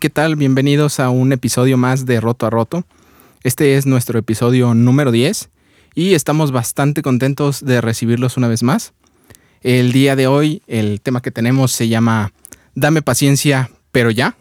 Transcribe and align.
¿qué 0.00 0.10
tal? 0.10 0.36
Bienvenidos 0.36 1.00
a 1.00 1.10
un 1.10 1.32
episodio 1.32 1.76
más 1.76 2.06
de 2.06 2.20
Roto 2.20 2.46
a 2.46 2.50
Roto. 2.50 2.84
Este 3.42 3.76
es 3.76 3.86
nuestro 3.86 4.18
episodio 4.18 4.74
número 4.74 5.10
10 5.12 5.50
y 5.94 6.14
estamos 6.14 6.52
bastante 6.52 7.02
contentos 7.02 7.64
de 7.64 7.80
recibirlos 7.80 8.36
una 8.36 8.48
vez 8.48 8.62
más. 8.62 8.92
El 9.62 9.92
día 9.92 10.16
de 10.16 10.26
hoy 10.26 10.62
el 10.66 11.00
tema 11.00 11.20
que 11.20 11.30
tenemos 11.30 11.72
se 11.72 11.88
llama 11.88 12.32
Dame 12.74 13.02
paciencia, 13.02 13.70
pero 13.92 14.10
ya. 14.10 14.36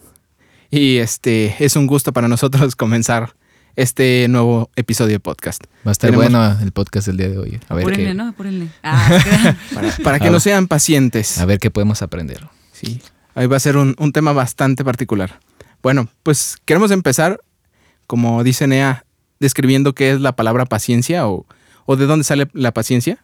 Y 0.71 0.97
este 0.97 1.55
es 1.63 1.75
un 1.75 1.87
gusto 1.87 2.13
para 2.13 2.27
nosotros 2.27 2.75
comenzar 2.77 3.35
este 3.75 4.27
nuevo 4.29 4.69
episodio 4.75 5.13
de 5.13 5.19
podcast. 5.19 5.63
Va 5.85 5.89
a 5.89 5.93
estar 5.93 6.09
Tenemos- 6.09 6.31
bueno 6.31 6.57
el 6.61 6.71
podcast 6.71 7.07
del 7.07 7.17
día 7.17 7.29
de 7.29 7.37
hoy. 7.37 7.59
A 7.69 7.75
ver, 7.75 7.83
Apúrenle, 7.83 8.05
qué, 8.07 8.13
¿no? 8.13 8.27
Apúrenle. 8.29 8.67
Ah, 8.83 9.09
Para, 9.73 9.91
para 10.03 10.19
que 10.19 10.27
A 10.27 10.31
no 10.31 10.39
sean 10.39 10.67
pacientes. 10.67 11.37
a 11.39 11.45
ver 11.45 11.59
qué 11.59 11.69
podemos 11.71 12.01
aprender. 12.01 12.47
Sí, 12.71 13.01
ahí 13.35 13.47
va 13.47 13.57
a 13.57 13.59
ser 13.59 13.75
un, 13.77 13.95
un 13.97 14.11
tema 14.13 14.31
bastante 14.33 14.83
particular. 14.85 15.39
Bueno, 15.81 16.09
pues 16.23 16.57
queremos 16.65 16.91
empezar, 16.91 17.39
como 18.07 18.43
dice 18.43 18.67
Nea, 18.67 19.05
describiendo 19.39 19.93
qué 19.93 20.11
es 20.11 20.21
la 20.21 20.35
palabra 20.35 20.65
paciencia 20.65 21.27
o, 21.27 21.45
de 21.87 22.05
dónde 22.05 22.23
sale 22.23 22.47
la 22.53 22.73
paciencia. 22.73 23.23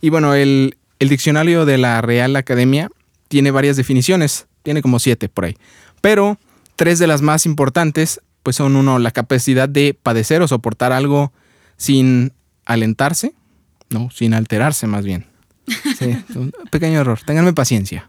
Y 0.00 0.10
bueno, 0.10 0.34
el, 0.34 0.76
el 0.98 1.08
diccionario 1.08 1.66
de 1.66 1.78
la 1.78 2.00
Real 2.00 2.36
Academia 2.36 2.90
tiene 3.28 3.50
varias 3.50 3.76
definiciones, 3.76 4.46
tiene 4.62 4.82
como 4.82 4.98
siete 4.98 5.28
por 5.28 5.44
ahí. 5.44 5.56
Pero 6.00 6.38
tres 6.76 6.98
de 6.98 7.06
las 7.06 7.22
más 7.22 7.44
importantes, 7.44 8.20
pues 8.42 8.56
son 8.56 8.76
uno, 8.76 8.98
la 8.98 9.10
capacidad 9.10 9.68
de 9.68 9.94
padecer 9.94 10.40
o 10.42 10.48
soportar 10.48 10.92
algo 10.92 11.32
sin 11.76 12.32
alentarse, 12.64 13.34
no, 13.90 14.10
sin 14.10 14.34
alterarse 14.34 14.86
más 14.86 15.04
bien. 15.04 15.27
Sí, 15.98 16.16
un 16.34 16.52
pequeño 16.70 17.00
error, 17.00 17.18
ténganme 17.24 17.52
paciencia. 17.52 18.08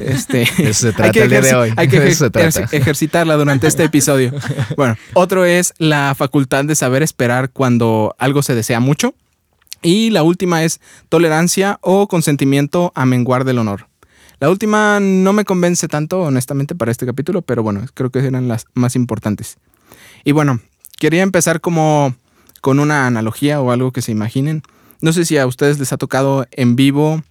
Este, 0.00 0.42
eso 0.58 0.72
se 0.72 0.86
hay 0.88 0.92
trata 0.94 1.12
que 1.12 1.22
el 1.22 1.30
día 1.30 1.40
de 1.40 1.54
hoy. 1.54 1.72
Hay 1.76 1.88
que 1.88 2.14
se 2.14 2.30
trata. 2.30 2.68
ejercitarla 2.72 3.36
durante 3.36 3.66
este 3.66 3.84
episodio. 3.84 4.32
Bueno, 4.76 4.96
otro 5.14 5.44
es 5.44 5.74
la 5.78 6.14
facultad 6.16 6.64
de 6.64 6.74
saber 6.74 7.02
esperar 7.02 7.50
cuando 7.50 8.14
algo 8.18 8.42
se 8.42 8.54
desea 8.54 8.80
mucho. 8.80 9.14
Y 9.82 10.10
la 10.10 10.22
última 10.22 10.64
es 10.64 10.80
tolerancia 11.08 11.78
o 11.82 12.08
consentimiento 12.08 12.92
a 12.94 13.06
menguar 13.06 13.44
del 13.44 13.58
honor. 13.58 13.88
La 14.38 14.50
última 14.50 15.00
no 15.00 15.32
me 15.32 15.44
convence 15.44 15.88
tanto, 15.88 16.22
honestamente, 16.22 16.74
para 16.74 16.90
este 16.90 17.06
capítulo, 17.06 17.42
pero 17.42 17.62
bueno, 17.62 17.84
creo 17.94 18.10
que 18.10 18.18
eran 18.18 18.48
las 18.48 18.66
más 18.74 18.96
importantes. 18.96 19.56
Y 20.24 20.32
bueno, 20.32 20.60
quería 20.98 21.22
empezar 21.22 21.60
como 21.60 22.14
con 22.60 22.80
una 22.80 23.06
analogía 23.06 23.60
o 23.60 23.70
algo 23.70 23.92
que 23.92 24.02
se 24.02 24.12
imaginen. 24.12 24.62
No 25.00 25.12
sé 25.12 25.24
si 25.24 25.38
a 25.38 25.46
ustedes 25.46 25.78
les 25.78 25.92
ha 25.92 25.96
tocado 25.96 26.46
en 26.52 26.76
vivo 26.76 27.22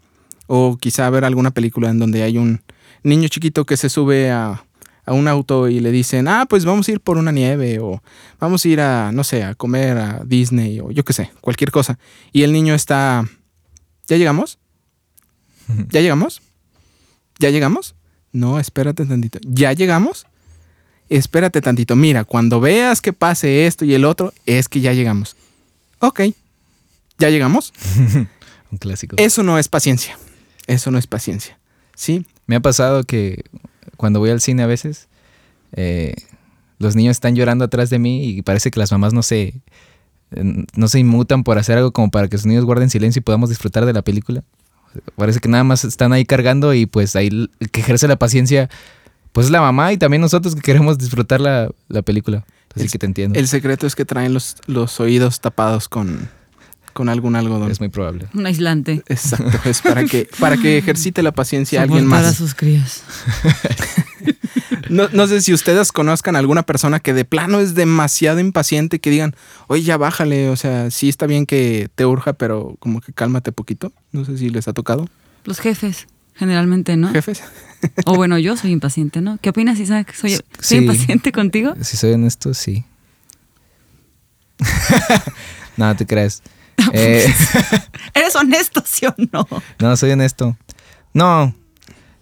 o 0.48 0.78
quizá 0.78 1.10
ver 1.10 1.26
alguna 1.26 1.52
película 1.52 1.90
en 1.90 2.00
donde 2.00 2.24
hay 2.24 2.38
un 2.38 2.62
niño 3.04 3.28
chiquito 3.28 3.66
que 3.66 3.78
se 3.78 3.90
sube 3.90 4.32
a, 4.32 4.64
a 5.06 5.14
un 5.14 5.28
auto 5.28 5.70
y 5.70 5.80
le 5.80 5.92
dicen, 5.92 6.28
ah, 6.28 6.46
pues 6.50 6.66
vamos 6.66 6.88
a 6.88 6.92
ir 6.92 7.00
por 7.00 7.18
una 7.18 7.32
nieve 7.32 7.80
o 7.80 8.02
vamos 8.40 8.66
a 8.66 8.68
ir 8.68 8.82
a, 8.82 9.12
no 9.12 9.24
sé, 9.24 9.44
a 9.44 9.56
comer 9.56 9.98
a 9.98 10.24
Disney 10.26 10.80
o 10.80 10.92
yo 10.92 11.04
qué 11.04 11.14
sé, 11.14 11.32
cualquier 11.42 11.72
cosa. 11.72 12.00
Y 12.32 12.44
el 12.44 12.52
niño 12.52 12.74
está, 12.74 13.28
¿ya 14.08 14.18
llegamos? 14.18 14.60
¿Ya 15.90 16.02
llegamos? 16.02 16.42
¿Ya 17.40 17.50
llegamos? 17.50 17.96
No, 18.32 18.60
espérate 18.60 19.06
tantito. 19.06 19.40
¿Ya 19.44 19.74
llegamos? 19.74 20.26
Espérate 21.10 21.62
tantito. 21.62 21.96
Mira, 21.96 22.24
cuando 22.24 22.60
veas 22.60 23.02
que 23.02 23.14
pase 23.14 23.68
esto 23.68 23.86
y 23.86 23.94
el 23.94 24.06
otro, 24.06 24.34
es 24.46 24.68
que 24.68 24.82
ya 24.82 24.94
llegamos. 24.94 25.36
Ok. 26.00 26.22
¿Ya 27.18 27.30
llegamos? 27.30 27.74
Un 28.72 28.78
clásico. 28.78 29.16
Eso 29.20 29.44
no 29.44 29.58
es 29.58 29.68
paciencia. 29.70 30.18
Eso 30.68 30.92
no 30.92 30.98
es 30.98 31.08
paciencia. 31.08 31.58
¿Sí? 31.96 32.26
Me 32.48 32.56
ha 32.56 32.60
pasado 32.60 33.04
que 33.04 33.44
cuando 33.98 34.20
voy 34.20 34.30
al 34.32 34.42
cine 34.42 34.64
a 34.64 34.68
veces, 34.68 35.08
eh, 35.74 36.14
los 36.80 36.96
niños 36.96 37.12
están 37.12 37.36
llorando 37.36 37.66
atrás 37.66 37.90
de 37.90 38.00
mí 38.00 38.26
y 38.26 38.42
parece 38.42 38.72
que 38.72 38.80
las 38.80 38.92
mamás 38.92 39.14
no 39.14 39.24
se, 39.24 39.54
no 40.76 40.88
se 40.88 41.00
inmutan 41.00 41.44
por 41.44 41.58
hacer 41.58 41.78
algo 41.78 41.92
como 41.92 42.12
para 42.12 42.28
que 42.28 42.38
sus 42.38 42.46
niños 42.48 42.66
guarden 42.66 42.90
silencio 42.90 43.20
y 43.20 43.24
podamos 43.24 43.50
disfrutar 43.50 43.86
de 43.86 43.94
la 43.94 44.02
película. 44.02 44.44
Parece 45.16 45.40
que 45.40 45.50
nada 45.50 45.64
más 45.64 45.84
están 45.86 46.14
ahí 46.14 46.26
cargando 46.26 46.74
y 46.74 46.86
pues 46.86 47.16
ahí 47.16 47.28
el 47.28 47.70
que 47.72 47.82
ejerce 47.82 48.08
la 48.08 48.16
paciencia, 48.18 48.70
pues 49.34 49.48
es 49.48 49.52
la 49.52 49.62
mamá 49.62 49.92
y 49.94 49.98
también 49.98 50.22
nosotros 50.22 50.56
que 50.56 50.62
queremos 50.62 50.98
disfrutar 50.98 51.40
la, 51.42 51.70
la 51.88 52.02
película. 52.02 52.46
Así 52.74 52.86
El- 52.86 52.92
que 52.92 53.00
te 53.00 53.06
entiendo. 53.06 53.38
El 53.40 53.48
secreto 53.48 53.88
es 53.88 53.96
que 53.96 54.06
traen 54.06 54.34
los, 54.34 54.58
los 54.68 55.00
oídos 55.00 55.40
tapados 55.42 55.88
con, 55.90 56.30
con 56.96 57.10
algún 57.10 57.36
algodón. 57.36 57.70
es 57.70 57.82
muy 57.82 57.90
probable. 57.90 58.28
un 58.34 58.46
aislante. 58.46 59.04
Exacto, 59.10 59.60
es 59.70 59.82
para 59.82 60.06
que, 60.06 60.30
para 60.40 60.56
que 60.56 60.78
ejercite 60.78 61.22
la 61.24 61.34
paciencia 61.34 61.82
alguien 61.82 62.06
a 62.06 62.08
más. 62.08 62.36
sus 62.38 62.56
crías. 62.56 63.04
No, 64.90 65.10
no 65.12 65.28
sé 65.28 65.42
si 65.42 65.52
ustedes 65.52 65.92
conozcan 65.92 66.38
a 66.38 66.40
alguna 66.40 66.64
persona 66.64 67.02
que 67.02 67.14
de 67.14 67.26
plano 67.26 67.60
es 67.60 67.76
demasiado 67.76 68.40
impaciente, 68.40 69.00
que 69.00 69.10
digan, 69.10 69.36
oye, 69.68 69.84
ya 69.84 69.98
bájale, 69.98 70.50
o 70.50 70.56
sea, 70.56 70.90
sí 70.90 71.10
está 71.10 71.28
bien 71.28 71.46
que 71.46 71.90
te 71.96 72.06
urja, 72.06 72.32
pero 72.32 72.78
como 72.80 73.02
que 73.02 73.12
cálmate 73.12 73.52
poquito. 73.52 73.92
No 74.14 74.24
sé 74.24 74.38
si 74.38 74.50
les 74.50 74.70
ha 74.70 74.74
tocado, 74.74 75.10
Los 75.44 75.60
jefes, 75.60 76.08
generalmente, 76.34 76.96
¿no? 76.96 77.12
jefes. 77.12 77.44
O 78.06 78.16
bueno, 78.16 78.38
yo 78.40 78.56
soy 78.56 78.72
impaciente, 78.72 79.20
¿no? 79.20 79.38
¿Qué 79.42 79.50
opinas, 79.50 79.80
Isaac? 79.80 80.14
¿Soy, 80.16 80.40
soy 80.62 80.78
impaciente 80.78 81.34
contigo? 81.34 81.76
Si 81.82 81.98
soy 81.98 82.14
honesto, 82.14 82.54
sí. 82.54 82.86
no, 85.78 85.94
te 85.98 86.06
creas. 86.06 86.42
Eh, 86.94 87.26
¿Eres 88.14 88.36
honesto, 88.36 88.84
sí 88.86 89.06
o 89.06 89.14
no? 89.32 89.48
no, 89.80 89.98
soy 89.98 90.12
honesto. 90.12 90.58
No, 91.14 91.54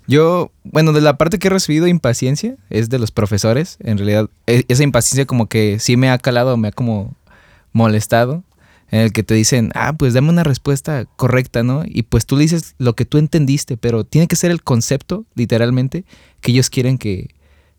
yo, 0.07 0.51
bueno, 0.63 0.93
de 0.93 1.01
la 1.01 1.17
parte 1.17 1.39
que 1.39 1.47
he 1.47 1.51
recibido 1.51 1.87
impaciencia 1.87 2.55
es 2.69 2.89
de 2.89 2.99
los 2.99 3.11
profesores. 3.11 3.77
En 3.79 3.97
realidad, 3.97 4.29
e- 4.47 4.65
esa 4.67 4.83
impaciencia 4.83 5.25
como 5.25 5.47
que 5.47 5.79
sí 5.79 5.97
me 5.97 6.09
ha 6.09 6.17
calado, 6.17 6.57
me 6.57 6.69
ha 6.69 6.71
como 6.71 7.15
molestado. 7.71 8.43
En 8.91 8.99
el 8.99 9.11
que 9.11 9.23
te 9.23 9.33
dicen, 9.33 9.71
ah, 9.73 9.93
pues 9.93 10.13
dame 10.13 10.29
una 10.29 10.43
respuesta 10.43 11.05
correcta, 11.15 11.63
¿no? 11.63 11.81
Y 11.85 12.03
pues 12.03 12.27
tú 12.27 12.35
le 12.35 12.43
dices 12.43 12.75
lo 12.77 12.95
que 12.95 13.05
tú 13.05 13.17
entendiste, 13.17 13.75
pero 13.75 14.03
tiene 14.03 14.27
que 14.27 14.35
ser 14.35 14.51
el 14.51 14.61
concepto, 14.61 15.25
literalmente, 15.33 16.05
que 16.41 16.51
ellos 16.51 16.69
quieren 16.69 16.99
que, 16.99 17.29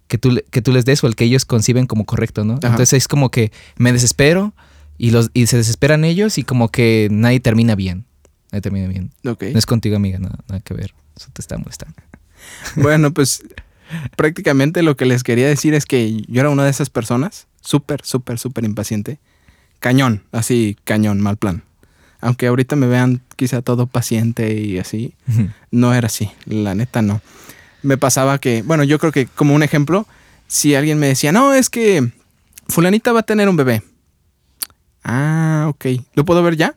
que, 0.08 0.18
tú, 0.18 0.40
que 0.50 0.60
tú 0.60 0.72
les 0.72 0.84
des 0.84 1.04
o 1.04 1.06
el 1.06 1.14
que 1.14 1.24
ellos 1.24 1.44
conciben 1.44 1.86
como 1.86 2.04
correcto, 2.04 2.44
¿no? 2.44 2.54
Ajá. 2.54 2.66
Entonces 2.68 2.94
es 2.94 3.06
como 3.06 3.30
que 3.30 3.52
me 3.76 3.92
desespero 3.92 4.54
y, 4.98 5.10
los, 5.10 5.30
y 5.34 5.46
se 5.46 5.56
desesperan 5.56 6.04
ellos 6.04 6.38
y 6.38 6.44
como 6.44 6.70
que 6.70 7.08
nadie 7.10 7.40
termina 7.40 7.74
bien. 7.74 8.04
Nadie 8.52 8.62
termina 8.62 8.88
bien. 8.88 9.10
No 9.22 9.36
es 9.40 9.66
contigo, 9.66 9.96
amiga, 9.96 10.18
nada, 10.18 10.38
nada 10.48 10.60
que 10.60 10.74
ver. 10.74 10.94
Eso 11.16 11.28
te 11.32 11.42
está 11.42 11.58
molestando. 11.58 11.96
Bueno, 12.76 13.10
pues 13.12 13.42
prácticamente 14.16 14.82
lo 14.82 14.96
que 14.96 15.06
les 15.06 15.22
quería 15.22 15.48
decir 15.48 15.72
es 15.74 15.86
que 15.86 16.22
yo 16.28 16.40
era 16.40 16.50
una 16.50 16.64
de 16.64 16.70
esas 16.70 16.90
personas, 16.90 17.46
súper, 17.60 18.02
súper, 18.04 18.38
súper 18.38 18.64
impaciente. 18.64 19.18
Cañón, 19.80 20.24
así, 20.32 20.76
cañón, 20.84 21.20
mal 21.20 21.36
plan. 21.36 21.62
Aunque 22.20 22.46
ahorita 22.46 22.76
me 22.76 22.86
vean 22.86 23.22
quizá 23.36 23.62
todo 23.62 23.86
paciente 23.86 24.54
y 24.54 24.78
así, 24.78 25.14
no 25.70 25.94
era 25.94 26.06
así, 26.06 26.30
la 26.46 26.74
neta 26.74 27.02
no. 27.02 27.20
Me 27.82 27.98
pasaba 27.98 28.38
que, 28.38 28.62
bueno, 28.62 28.84
yo 28.84 28.98
creo 28.98 29.12
que 29.12 29.26
como 29.26 29.54
un 29.54 29.62
ejemplo, 29.62 30.06
si 30.46 30.74
alguien 30.74 30.98
me 30.98 31.08
decía, 31.08 31.32
no, 31.32 31.52
es 31.52 31.68
que 31.68 32.12
fulanita 32.68 33.12
va 33.12 33.20
a 33.20 33.24
tener 33.24 33.48
un 33.48 33.56
bebé. 33.56 33.82
Ah, 35.04 35.66
ok. 35.68 35.86
¿Lo 36.14 36.24
puedo 36.24 36.42
ver 36.42 36.56
ya? 36.56 36.74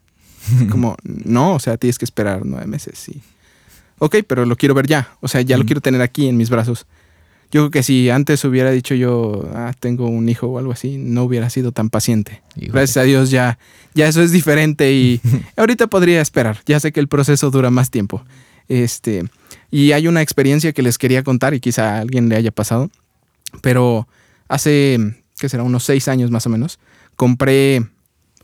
Como, 0.69 0.95
no, 1.03 1.55
o 1.55 1.59
sea, 1.59 1.77
tienes 1.77 1.97
que 1.97 2.05
esperar 2.05 2.45
nueve 2.45 2.67
meses, 2.67 2.99
sí. 2.99 3.21
Ok, 3.99 4.17
pero 4.27 4.45
lo 4.45 4.55
quiero 4.55 4.75
ver 4.75 4.87
ya. 4.87 5.09
O 5.21 5.27
sea, 5.27 5.41
ya 5.41 5.57
lo 5.57 5.65
quiero 5.65 5.81
tener 5.81 6.01
aquí 6.01 6.27
en 6.27 6.37
mis 6.37 6.49
brazos. 6.49 6.85
Yo 7.49 7.61
creo 7.61 7.71
que 7.71 7.83
si 7.83 8.09
antes 8.09 8.43
hubiera 8.43 8.71
dicho 8.71 8.93
yo, 8.93 9.49
ah, 9.55 9.73
tengo 9.79 10.07
un 10.07 10.27
hijo 10.27 10.47
o 10.47 10.59
algo 10.59 10.73
así, 10.73 10.97
no 10.97 11.23
hubiera 11.23 11.49
sido 11.49 11.71
tan 11.71 11.89
paciente. 11.89 12.41
Híjole. 12.57 12.73
Gracias 12.73 12.97
a 12.97 13.03
Dios 13.03 13.31
ya, 13.31 13.57
ya 13.93 14.07
eso 14.07 14.21
es 14.21 14.31
diferente 14.31 14.91
y 14.91 15.21
ahorita 15.55 15.87
podría 15.87 16.21
esperar. 16.21 16.59
Ya 16.65 16.79
sé 16.79 16.91
que 16.91 16.99
el 16.99 17.07
proceso 17.07 17.49
dura 17.49 17.71
más 17.71 17.89
tiempo. 17.89 18.23
Este, 18.67 19.23
y 19.71 19.93
hay 19.93 20.07
una 20.07 20.21
experiencia 20.21 20.73
que 20.73 20.81
les 20.81 20.97
quería 20.97 21.23
contar 21.23 21.53
y 21.53 21.61
quizá 21.61 21.95
a 21.95 21.99
alguien 21.99 22.27
le 22.27 22.35
haya 22.35 22.51
pasado, 22.51 22.89
pero 23.61 24.07
hace, 24.49 25.15
¿qué 25.39 25.47
será? 25.47 25.63
Unos 25.63 25.85
seis 25.85 26.09
años 26.09 26.31
más 26.31 26.45
o 26.45 26.49
menos, 26.49 26.79
compré 27.15 27.85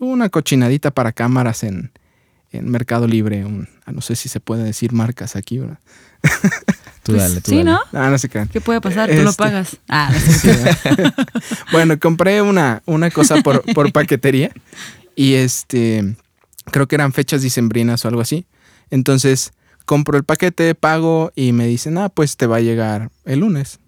una 0.06 0.30
cochinadita 0.30 0.92
para 0.92 1.12
cámaras 1.12 1.64
en, 1.64 1.92
en 2.52 2.70
Mercado 2.70 3.08
Libre. 3.08 3.46
un- 3.46 3.68
ah, 3.86 3.92
no 3.92 4.02
sé 4.02 4.16
si 4.16 4.30
se 4.30 4.40
puede 4.40 4.64
decir 4.64 4.94
marcas 4.94 5.36
aquí, 5.36 5.60
¿verdad? 5.60 5.80
Tú 7.04 7.12
Pues, 7.12 7.18
dale, 7.22 7.42
tú 7.42 7.52
sí, 7.52 7.58
dale. 7.58 7.72
¿no? 7.72 7.80
Ah, 7.94 8.10
no 8.10 8.18
se 8.18 8.30
crean. 8.30 8.48
¿Qué 8.48 8.62
puede 8.62 8.80
pasar? 8.80 9.10
Tú 9.10 9.16
lo 9.22 9.30
Este- 9.32 9.44
pagas. 9.44 9.78
Ah, 9.90 10.10
no 10.14 10.20
sé. 10.34 10.74
bueno, 11.72 12.00
compré 12.00 12.42
una, 12.42 12.82
una 12.86 13.12
cosa 13.12 13.42
por, 13.42 13.62
por 13.74 13.92
paquetería 13.92 14.52
y 15.16 15.34
este, 15.34 16.16
creo 16.72 16.88
que 16.88 16.96
eran 16.96 17.12
fechas 17.12 17.42
dicembrinas 17.42 18.06
o 18.06 18.08
algo 18.08 18.22
así. 18.22 18.46
Entonces, 18.90 19.52
compro 19.86 20.18
el 20.18 20.24
paquete, 20.24 20.76
pago 20.76 21.34
y 21.36 21.52
me 21.52 21.68
dicen, 21.68 21.98
ah, 21.98 22.08
pues 22.10 22.38
te 22.38 22.48
va 22.48 22.58
a 22.58 22.62
llegar 22.62 23.10
el 23.26 23.40
lunes. 23.42 23.80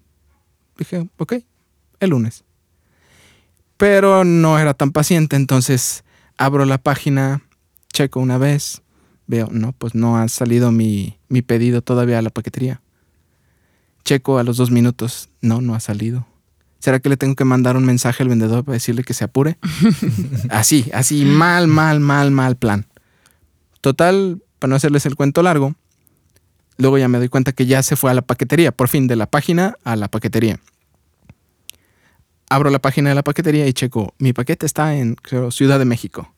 Dije, 0.76 1.08
ok, 1.16 1.34
el 2.00 2.10
lunes. 2.10 2.44
Pero 3.78 4.24
no 4.24 4.58
era 4.58 4.74
tan 4.74 4.90
paciente, 4.92 5.36
entonces 5.36 6.04
abro 6.36 6.64
la 6.64 6.78
página, 6.78 7.42
checo 7.92 8.20
una 8.20 8.38
vez, 8.38 8.82
veo, 9.26 9.48
no, 9.50 9.72
pues 9.72 9.94
no 9.94 10.16
ha 10.18 10.28
salido 10.28 10.72
mi, 10.72 11.18
mi 11.28 11.42
pedido 11.42 11.82
todavía 11.82 12.18
a 12.18 12.22
la 12.22 12.30
paquetería. 12.30 12.80
Checo 14.04 14.38
a 14.38 14.44
los 14.44 14.56
dos 14.56 14.70
minutos, 14.70 15.28
no, 15.40 15.60
no 15.60 15.74
ha 15.74 15.80
salido. 15.80 16.26
¿Será 16.78 17.00
que 17.00 17.08
le 17.08 17.16
tengo 17.16 17.34
que 17.34 17.44
mandar 17.44 17.76
un 17.76 17.84
mensaje 17.84 18.22
al 18.22 18.28
vendedor 18.28 18.64
para 18.64 18.74
decirle 18.74 19.02
que 19.02 19.14
se 19.14 19.24
apure? 19.24 19.58
así, 20.50 20.88
así, 20.92 21.24
mal, 21.24 21.66
mal, 21.66 22.00
mal, 22.00 22.30
mal 22.30 22.56
plan. 22.56 22.86
Total, 23.80 24.40
para 24.58 24.70
no 24.70 24.76
hacerles 24.76 25.06
el 25.06 25.16
cuento 25.16 25.42
largo, 25.42 25.74
luego 26.76 26.98
ya 26.98 27.08
me 27.08 27.18
doy 27.18 27.28
cuenta 27.28 27.52
que 27.52 27.66
ya 27.66 27.82
se 27.82 27.96
fue 27.96 28.10
a 28.10 28.14
la 28.14 28.22
paquetería, 28.22 28.72
por 28.72 28.88
fin, 28.88 29.08
de 29.08 29.16
la 29.16 29.26
página 29.26 29.74
a 29.84 29.96
la 29.96 30.08
paquetería. 30.08 30.60
Abro 32.48 32.70
la 32.70 32.78
página 32.78 33.08
de 33.08 33.14
la 33.16 33.22
paquetería 33.22 33.66
y 33.66 33.72
checo, 33.72 34.14
mi 34.18 34.32
paquete 34.32 34.66
está 34.66 34.94
en 34.94 35.16
Ciudad 35.50 35.78
de 35.78 35.84
México. 35.84 36.32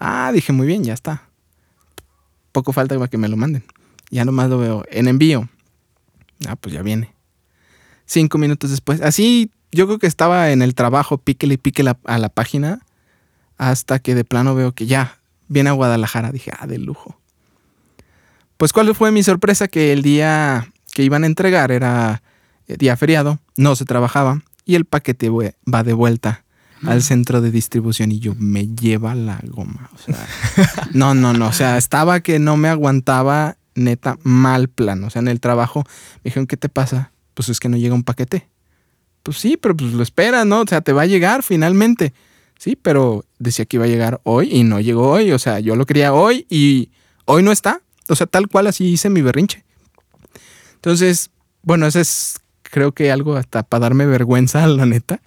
Ah, 0.00 0.30
dije, 0.32 0.52
muy 0.52 0.66
bien, 0.66 0.82
ya 0.82 0.92
está. 0.92 1.28
Poco 2.52 2.72
falta 2.72 2.96
para 2.96 3.08
que 3.08 3.16
me 3.16 3.28
lo 3.28 3.36
manden. 3.36 3.64
Ya 4.10 4.24
nomás 4.24 4.50
lo 4.50 4.58
veo 4.58 4.84
en 4.90 5.08
envío. 5.08 5.48
Ah, 6.46 6.56
pues 6.56 6.74
ya 6.74 6.82
viene. 6.82 7.14
Cinco 8.06 8.38
minutos 8.38 8.70
después. 8.70 9.00
Así, 9.00 9.52
yo 9.70 9.86
creo 9.86 9.98
que 9.98 10.06
estaba 10.06 10.50
en 10.50 10.62
el 10.62 10.74
trabajo, 10.74 11.18
píquele 11.18 11.54
y 11.54 11.58
píquele 11.58 11.94
a 12.04 12.18
la 12.18 12.28
página, 12.28 12.80
hasta 13.56 14.00
que 14.00 14.14
de 14.14 14.24
plano 14.24 14.54
veo 14.54 14.72
que 14.72 14.86
ya 14.86 15.18
viene 15.48 15.70
a 15.70 15.74
Guadalajara. 15.74 16.32
Dije, 16.32 16.50
ah, 16.58 16.66
de 16.66 16.78
lujo. 16.78 17.20
Pues, 18.56 18.72
¿cuál 18.72 18.94
fue 18.94 19.12
mi 19.12 19.22
sorpresa? 19.22 19.68
Que 19.68 19.92
el 19.92 20.02
día 20.02 20.72
que 20.92 21.04
iban 21.04 21.22
a 21.22 21.26
entregar 21.26 21.70
era 21.70 22.22
eh, 22.66 22.76
día 22.76 22.96
feriado, 22.96 23.38
no 23.56 23.76
se 23.76 23.84
trabajaba 23.84 24.42
y 24.66 24.74
el 24.74 24.84
paquete 24.84 25.30
va 25.30 25.82
de 25.84 25.92
vuelta 25.94 26.44
al 26.84 27.02
centro 27.02 27.40
de 27.40 27.50
distribución 27.50 28.12
y 28.12 28.18
yo 28.18 28.34
me 28.34 28.66
lleva 28.66 29.14
la 29.14 29.40
goma. 29.44 29.90
O 29.94 29.98
sea, 29.98 30.26
no, 30.92 31.14
no, 31.14 31.32
no. 31.32 31.46
O 31.46 31.52
sea, 31.52 31.78
estaba 31.78 32.20
que 32.20 32.38
no 32.38 32.56
me 32.56 32.68
aguantaba, 32.68 33.56
neta, 33.74 34.18
mal 34.24 34.68
plan. 34.68 35.02
O 35.04 35.10
sea, 35.10 35.20
en 35.20 35.28
el 35.28 35.40
trabajo 35.40 35.84
me 36.16 36.24
dijeron, 36.24 36.46
¿qué 36.46 36.56
te 36.56 36.68
pasa? 36.68 37.12
Pues 37.32 37.48
es 37.48 37.60
que 37.60 37.68
no 37.68 37.76
llega 37.76 37.94
un 37.94 38.02
paquete. 38.02 38.48
Pues 39.22 39.38
sí, 39.38 39.56
pero 39.56 39.76
pues 39.76 39.92
lo 39.92 40.02
espera, 40.02 40.44
¿no? 40.44 40.60
O 40.62 40.66
sea, 40.66 40.80
te 40.80 40.92
va 40.92 41.02
a 41.02 41.06
llegar 41.06 41.42
finalmente. 41.42 42.12
Sí, 42.58 42.76
pero 42.76 43.24
decía 43.38 43.64
que 43.64 43.76
iba 43.76 43.84
a 43.84 43.88
llegar 43.88 44.20
hoy 44.24 44.52
y 44.52 44.64
no 44.64 44.80
llegó 44.80 45.10
hoy. 45.10 45.32
O 45.32 45.38
sea, 45.38 45.60
yo 45.60 45.76
lo 45.76 45.86
quería 45.86 46.12
hoy 46.12 46.46
y 46.50 46.90
hoy 47.24 47.42
no 47.42 47.52
está. 47.52 47.80
O 48.08 48.16
sea, 48.16 48.26
tal 48.26 48.48
cual 48.48 48.66
así 48.66 48.84
hice 48.84 49.10
mi 49.10 49.22
berrinche. 49.22 49.64
Entonces, 50.74 51.30
bueno, 51.62 51.86
ese 51.86 52.00
es 52.02 52.40
creo 52.70 52.92
que 52.92 53.10
algo 53.10 53.36
hasta 53.36 53.62
para 53.62 53.80
darme 53.80 54.06
vergüenza, 54.06 54.66
la 54.66 54.86
neta. 54.86 55.20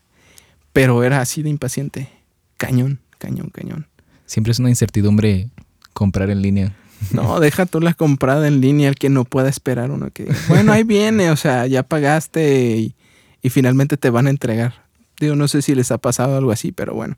Pero 0.73 1.03
era 1.03 1.21
así 1.21 1.41
de 1.41 1.49
impaciente. 1.49 2.09
Cañón, 2.57 2.99
cañón, 3.17 3.49
cañón. 3.49 3.87
Siempre 4.25 4.51
es 4.51 4.59
una 4.59 4.69
incertidumbre 4.69 5.49
comprar 5.93 6.29
en 6.29 6.41
línea. 6.41 6.75
No, 7.13 7.39
deja 7.39 7.65
tú 7.65 7.79
la 7.79 7.93
comprada 7.93 8.45
en 8.49 8.59
línea, 8.59 8.89
el 8.89 8.95
que 8.95 9.09
no 9.09 9.23
pueda 9.23 9.47
esperar 9.47 9.89
uno 9.89 10.09
que, 10.11 10.27
bueno, 10.49 10.73
ahí 10.73 10.83
viene, 10.83 11.31
o 11.31 11.37
sea, 11.37 11.65
ya 11.65 11.81
pagaste 11.81 12.75
y, 12.75 12.95
y, 13.41 13.49
finalmente 13.51 13.95
te 13.95 14.09
van 14.09 14.27
a 14.27 14.29
entregar. 14.29 14.83
Digo, 15.17 15.37
no 15.37 15.47
sé 15.47 15.61
si 15.61 15.75
les 15.75 15.91
ha 15.91 15.97
pasado 15.97 16.37
algo 16.37 16.51
así, 16.51 16.73
pero 16.73 16.93
bueno. 16.93 17.17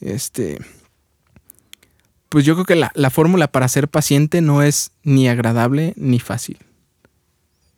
Este, 0.00 0.58
pues 2.28 2.44
yo 2.44 2.54
creo 2.54 2.64
que 2.64 2.74
la, 2.74 2.90
la 2.94 3.10
fórmula 3.10 3.46
para 3.46 3.68
ser 3.68 3.88
paciente 3.88 4.40
no 4.40 4.62
es 4.62 4.90
ni 5.04 5.28
agradable 5.28 5.94
ni 5.96 6.18
fácil. 6.18 6.58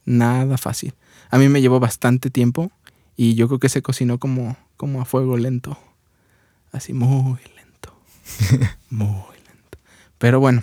Nada 0.07 0.57
fácil. 0.57 0.95
A 1.31 1.39
mí 1.39 1.49
me 1.49 1.61
llevó 1.61 1.81
bastante 1.81 2.31
tiempo 2.31 2.71
y 3.17 3.35
yo 3.35 3.47
creo 3.49 3.61
que 3.61 3.69
se 3.69 3.83
cocinó 3.83 4.19
como, 4.19 4.57
como 4.77 5.01
a 5.01 5.05
fuego 5.05 5.37
lento. 5.37 5.79
Así 6.73 6.93
muy 6.93 7.39
lento. 7.57 7.95
muy 8.91 9.37
lento. 9.37 9.79
Pero 10.19 10.41
bueno, 10.41 10.63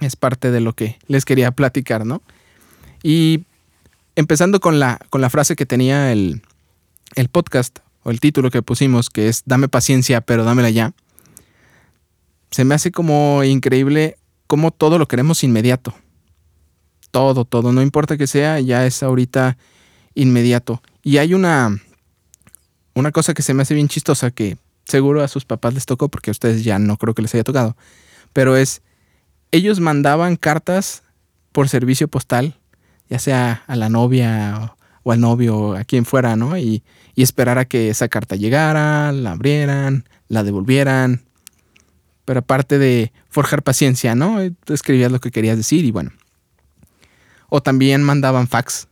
es 0.00 0.16
parte 0.16 0.50
de 0.50 0.60
lo 0.60 0.74
que 0.74 0.98
les 1.06 1.24
quería 1.24 1.52
platicar, 1.52 2.04
¿no? 2.04 2.22
Y 3.02 3.44
empezando 4.16 4.60
con 4.60 4.80
la, 4.80 4.98
con 5.10 5.20
la 5.20 5.30
frase 5.30 5.56
que 5.56 5.66
tenía 5.66 6.12
el, 6.12 6.42
el 7.14 7.28
podcast 7.28 7.78
o 8.02 8.10
el 8.10 8.20
título 8.20 8.50
que 8.50 8.62
pusimos, 8.62 9.10
que 9.10 9.28
es 9.28 9.42
Dame 9.46 9.68
paciencia, 9.68 10.20
pero 10.20 10.44
dámela 10.44 10.70
ya. 10.70 10.92
Se 12.50 12.64
me 12.64 12.74
hace 12.74 12.92
como 12.92 13.42
increíble 13.44 14.16
cómo 14.46 14.70
todo 14.70 14.98
lo 14.98 15.08
queremos 15.08 15.42
inmediato. 15.42 15.94
Todo, 17.10 17.44
todo, 17.44 17.72
no 17.72 17.82
importa 17.82 18.16
que 18.16 18.26
sea, 18.26 18.60
ya 18.60 18.86
es 18.86 19.02
ahorita 19.02 19.56
inmediato. 20.14 20.82
Y 21.02 21.18
hay 21.18 21.34
una, 21.34 21.78
una 22.94 23.12
cosa 23.12 23.34
que 23.34 23.42
se 23.42 23.54
me 23.54 23.62
hace 23.62 23.74
bien 23.74 23.88
chistosa 23.88 24.30
que 24.30 24.56
seguro 24.84 25.22
a 25.22 25.28
sus 25.28 25.44
papás 25.44 25.74
les 25.74 25.86
tocó 25.86 26.08
porque 26.08 26.30
a 26.30 26.32
ustedes 26.32 26.64
ya 26.64 26.78
no 26.78 26.96
creo 26.96 27.14
que 27.14 27.22
les 27.22 27.34
haya 27.34 27.44
tocado. 27.44 27.76
Pero 28.32 28.56
es, 28.56 28.82
ellos 29.50 29.80
mandaban 29.80 30.36
cartas 30.36 31.02
por 31.52 31.68
servicio 31.68 32.08
postal, 32.08 32.58
ya 33.08 33.18
sea 33.18 33.62
a 33.66 33.76
la 33.76 33.88
novia 33.88 34.74
o, 35.02 35.12
al 35.12 35.20
novio 35.20 35.76
a 35.76 35.84
quien 35.84 36.04
fuera, 36.04 36.36
¿no? 36.36 36.56
Y, 36.58 36.82
y 37.14 37.22
esperar 37.22 37.58
a 37.58 37.64
que 37.64 37.90
esa 37.90 38.08
carta 38.08 38.36
llegara, 38.36 39.12
la 39.12 39.32
abrieran, 39.32 40.08
la 40.28 40.42
devolvieran. 40.42 41.22
Pero 42.24 42.40
aparte 42.40 42.78
de 42.78 43.12
forjar 43.28 43.62
paciencia, 43.62 44.14
¿no? 44.14 44.40
Escribías 44.66 45.12
lo 45.12 45.20
que 45.20 45.30
querías 45.30 45.56
decir 45.56 45.84
y 45.84 45.90
bueno. 45.90 46.10
O 47.50 47.62
también 47.62 48.02
mandaban 48.02 48.48
fax 48.48 48.88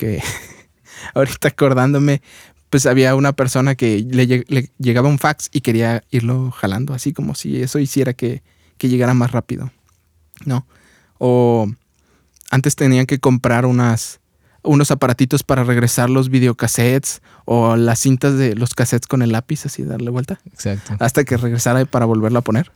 que 0.00 0.22
ahorita 1.14 1.48
acordándome, 1.48 2.22
pues 2.70 2.86
había 2.86 3.14
una 3.14 3.34
persona 3.34 3.74
que 3.74 4.00
le, 4.08 4.70
llegaba 4.78 5.08
un 5.08 5.18
fax 5.18 5.50
y 5.52 5.60
quería 5.60 6.02
irlo 6.10 6.50
jalando, 6.50 6.94
así 6.94 7.12
como 7.12 7.34
si 7.34 7.60
eso 7.62 7.78
hiciera 7.78 8.14
que, 8.14 8.42
llegara 8.78 9.12
más 9.12 9.30
rápido, 9.30 9.70
¿no? 10.46 10.66
O 11.18 11.70
antes 12.50 12.76
tenían 12.76 13.04
que 13.04 13.18
comprar 13.18 13.66
unas, 13.66 14.20
unos 14.62 14.90
aparatitos 14.90 15.42
para 15.42 15.64
regresar 15.64 16.08
los 16.08 16.30
videocassettes 16.30 17.20
o 17.44 17.76
las 17.76 17.98
cintas 17.98 18.38
de 18.38 18.54
los 18.54 18.74
cassettes 18.74 19.06
con 19.06 19.20
el 19.20 19.32
lápiz, 19.32 19.66
así 19.66 19.82
darle 19.82 20.10
vuelta. 20.10 20.40
Exacto. 20.46 20.96
Hasta 20.98 21.24
que 21.24 21.36
regresara 21.36 21.84
para 21.84 22.06
volverlo 22.06 22.38
a 22.38 22.42
poner. 22.42 22.72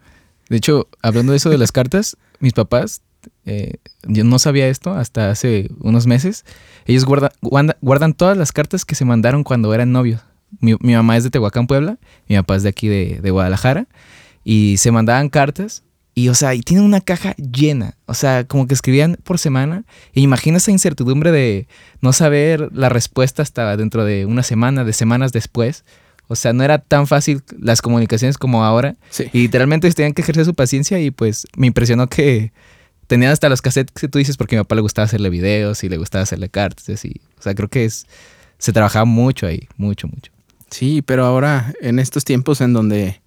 De 0.51 0.59
hecho, 0.59 0.89
hablando 1.01 1.33
de 1.33 1.39
eso 1.39 1.49
de 1.49 1.57
las 1.57 1.73
cartas, 1.73 2.19
mis 2.39 2.53
papás 2.53 3.01
eh, 3.47 3.75
yo 4.07 4.25
no 4.25 4.39
sabía 4.39 4.69
esto 4.69 4.95
hasta 4.95 5.31
hace 5.31 5.71
unos 5.81 6.07
meses. 6.07 6.45
Ellos 6.87 7.05
guardan 7.05 8.15
todas 8.15 8.37
las 8.37 8.53
cartas 8.53 8.85
que 8.85 8.95
se 8.95 9.05
mandaron 9.05 9.45
cuando 9.45 9.73
eran 9.75 9.93
novios. 9.93 10.23
Mi, 10.61 10.77
mamá 10.77 11.17
es 11.17 11.25
de 11.25 11.31
Tehuacán, 11.31 11.67
Puebla. 11.67 11.99
Mi 12.29 12.37
papá 12.37 12.57
es 12.57 12.63
de 12.63 12.69
aquí 12.69 12.89
de, 12.89 13.31
Guadalajara. 13.31 13.87
Y 14.45 14.77
se 14.79 14.91
mandaban 14.91 15.29
cartas. 15.29 15.83
Y, 16.15 16.29
o 16.29 16.35
sea, 16.35 16.55
y 16.55 16.61
tienen 16.61 16.85
una 16.85 17.01
caja 17.01 17.35
llena. 17.37 17.97
O 18.07 18.15
sea, 18.15 18.45
como 18.45 18.67
que 18.67 18.75
escribían 18.75 19.17
por 19.25 19.39
semana. 19.39 19.85
E 20.13 20.21
imagina 20.21 20.59
esa 20.59 20.71
incertidumbre 20.71 21.33
de 21.33 21.67
no 22.01 22.13
saber 22.13 22.71
la 22.73 22.89
respuesta 22.89 23.43
hasta 23.43 23.77
dentro 23.77 24.05
de 24.05 24.27
una 24.27 24.43
semana, 24.43 24.85
de 24.85 24.93
semanas 24.93 25.33
después. 25.33 25.85
O 26.27 26.37
sea, 26.37 26.53
no 26.53 26.63
era 26.63 26.79
tan 26.79 27.07
fácil 27.07 27.43
las 27.59 27.83
comunicaciones 27.83 28.39
como 28.39 28.65
ahora. 28.65 28.97
Y 29.33 29.43
literalmente 29.43 29.91
tenían 29.91 30.15
que 30.15 30.23
ejercer 30.23 30.45
su 30.45 30.55
paciencia 30.55 30.99
y 31.01 31.11
pues 31.11 31.47
me 31.57 31.67
impresionó 31.67 32.09
que 32.09 32.53
tenían 33.07 33.33
hasta 33.33 33.49
los 33.49 33.63
cassettes 33.63 34.01
que 34.01 34.09
tú 34.09 34.19
dices 34.19 34.37
porque 34.37 34.57
a 34.57 34.59
mi 34.59 34.65
papá 34.65 34.77
le 34.77 34.83
gustaba 34.83 35.05
hacerle 35.05 35.31
videos 35.31 35.85
y 35.85 35.89
le 35.89 35.97
gustaba 35.97 36.23
hacerle 36.23 36.49
cartas 36.49 37.05
y, 37.05 37.21
o 37.39 37.43
sea, 37.43 37.55
creo 37.55 37.69
que 37.69 37.85
es, 37.85 38.07
se 38.59 38.73
trabajaba 38.73 39.05
mucho 39.05 39.47
ahí, 39.47 39.69
mucho, 39.77 40.09
mucho. 40.09 40.33
Sí, 40.71 41.03
pero 41.03 41.25
ahora 41.25 41.73
en 41.81 41.99
estos 41.99 42.25
tiempos 42.25 42.61
en 42.61 42.73
donde 42.73 43.21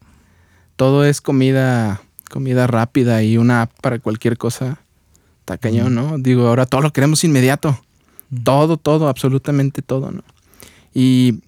todo 0.75 1.05
es 1.05 1.21
comida, 1.21 2.01
comida 2.29 2.67
rápida 2.67 3.23
y 3.23 3.37
una 3.37 3.69
para 3.81 3.99
cualquier 3.99 4.37
cosa, 4.37 4.79
está 5.39 5.57
cañón, 5.57 5.95
¿no? 5.95 6.17
Digo, 6.17 6.47
ahora 6.47 6.65
todo 6.65 6.81
lo 6.81 6.91
queremos 6.91 7.23
inmediato. 7.23 7.79
Todo, 8.43 8.75
todo, 8.75 9.07
absolutamente 9.07 9.81
todo, 9.81 10.11
¿no? 10.11 10.23
Y 10.93 11.39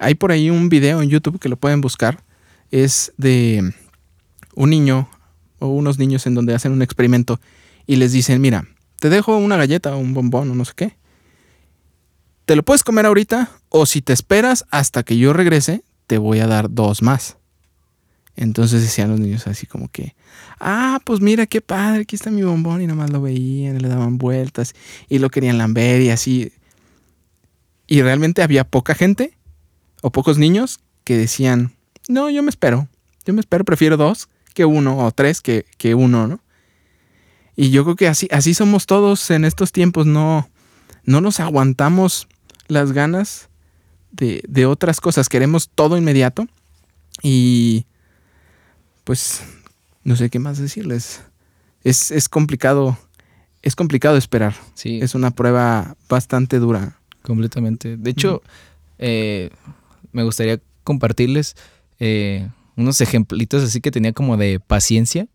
hay 0.00 0.14
por 0.16 0.32
ahí 0.32 0.50
un 0.50 0.68
video 0.68 1.00
en 1.02 1.08
YouTube 1.08 1.38
que 1.38 1.48
lo 1.48 1.56
pueden 1.56 1.80
buscar. 1.80 2.22
Es 2.72 3.12
de 3.16 3.72
un 4.54 4.70
niño 4.70 5.08
o 5.60 5.68
unos 5.68 5.98
niños 5.98 6.26
en 6.26 6.34
donde 6.34 6.54
hacen 6.54 6.72
un 6.72 6.82
experimento 6.82 7.38
y 7.86 7.96
les 7.96 8.12
dicen, 8.12 8.40
mira, 8.40 8.66
te 9.00 9.10
dejo 9.10 9.36
una 9.36 9.56
galleta 9.56 9.94
o 9.94 9.98
un 9.98 10.14
bombón 10.14 10.50
o 10.50 10.54
no 10.54 10.64
sé 10.64 10.72
qué. 10.76 10.96
Te 12.46 12.56
lo 12.56 12.62
puedes 12.62 12.84
comer 12.84 13.06
ahorita 13.06 13.50
o 13.68 13.86
si 13.86 14.02
te 14.02 14.12
esperas 14.12 14.64
hasta 14.70 15.02
que 15.02 15.16
yo 15.16 15.32
regrese, 15.32 15.82
te 16.06 16.18
voy 16.18 16.40
a 16.40 16.46
dar 16.46 16.70
dos 16.70 17.02
más. 17.02 17.36
Entonces 18.36 18.82
decían 18.82 19.10
los 19.10 19.20
niños 19.20 19.46
así 19.46 19.66
como 19.66 19.88
que, 19.88 20.14
ah, 20.58 21.00
pues 21.04 21.20
mira 21.20 21.46
qué 21.46 21.60
padre, 21.60 22.02
aquí 22.02 22.16
está 22.16 22.30
mi 22.30 22.42
bombón 22.42 22.82
y 22.82 22.86
nada 22.86 22.96
más 22.96 23.10
lo 23.10 23.22
veían, 23.22 23.80
le 23.80 23.88
daban 23.88 24.18
vueltas 24.18 24.74
y 25.08 25.18
lo 25.18 25.30
querían 25.30 25.58
lamber 25.58 26.00
y 26.00 26.10
así. 26.10 26.52
Y 27.86 28.02
realmente 28.02 28.42
había 28.42 28.64
poca 28.64 28.94
gente 28.94 29.36
o 30.02 30.10
pocos 30.10 30.36
niños 30.36 30.80
que 31.04 31.16
decían, 31.16 31.74
no, 32.08 32.28
yo 32.28 32.42
me 32.42 32.50
espero, 32.50 32.88
yo 33.24 33.34
me 33.34 33.40
espero, 33.40 33.64
prefiero 33.64 33.96
dos 33.96 34.28
que 34.52 34.64
uno 34.64 34.98
o 34.98 35.12
tres 35.12 35.40
que, 35.40 35.64
que 35.78 35.94
uno, 35.94 36.26
¿no? 36.26 36.40
Y 37.56 37.70
yo 37.70 37.84
creo 37.84 37.96
que 37.96 38.08
así, 38.08 38.28
así 38.30 38.54
somos 38.54 38.86
todos 38.86 39.30
en 39.30 39.44
estos 39.44 39.72
tiempos, 39.72 40.06
no, 40.06 40.48
no 41.04 41.20
nos 41.20 41.40
aguantamos 41.40 42.26
las 42.68 42.92
ganas 42.92 43.48
de, 44.10 44.42
de 44.48 44.66
otras 44.66 45.00
cosas, 45.00 45.28
queremos 45.28 45.68
todo 45.68 45.96
inmediato 45.96 46.46
y 47.22 47.86
pues 49.04 49.42
no 50.02 50.16
sé 50.16 50.30
qué 50.30 50.38
más 50.38 50.58
decirles. 50.58 51.22
Es, 51.82 52.10
es 52.10 52.28
complicado, 52.28 52.98
es 53.62 53.76
complicado 53.76 54.16
esperar. 54.16 54.54
Sí. 54.74 55.00
Es 55.02 55.14
una 55.14 55.30
prueba 55.30 55.96
bastante 56.08 56.58
dura. 56.58 56.98
Completamente. 57.22 57.96
De 57.96 58.10
hecho, 58.10 58.42
eh, 58.98 59.50
me 60.12 60.22
gustaría 60.22 60.60
compartirles 60.82 61.56
eh, 61.98 62.48
unos 62.76 63.00
ejemplitos 63.00 63.62
así 63.62 63.80
que 63.80 63.90
tenía 63.90 64.12
como 64.12 64.36
de 64.36 64.60
paciencia. 64.60 65.26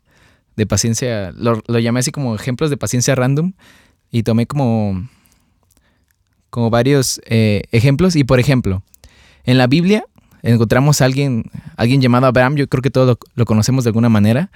De 0.59 0.67
paciencia, 0.67 1.31
lo, 1.31 1.61
llamé 1.79 2.01
así 2.01 2.11
como 2.11 2.35
ejemplos 2.35 2.69
de 2.69 2.75
paciencia 2.75 3.15
random. 3.15 3.53
Y 4.11 4.23
tomé 4.23 4.45
como, 4.45 5.07
como 6.49 6.69
varios 6.69 7.21
eh, 7.27 7.61
ejemplos. 7.71 8.17
Y 8.17 8.25
por 8.25 8.41
ejemplo, 8.41 8.83
en 9.45 9.57
la 9.57 9.67
Biblia 9.67 10.03
encontramos 10.43 10.99
a 10.99 11.05
alguien, 11.05 11.45
alguien 11.77 12.01
llamado 12.01 12.27
Abraham, 12.27 12.57
yo 12.57 12.67
creo 12.67 12.81
que 12.81 12.91
todos 12.91 13.07
lo, 13.07 13.19
lo 13.35 13.45
conocemos 13.45 13.85
de 13.85 13.89
alguna 13.91 14.09
manera. 14.09 14.51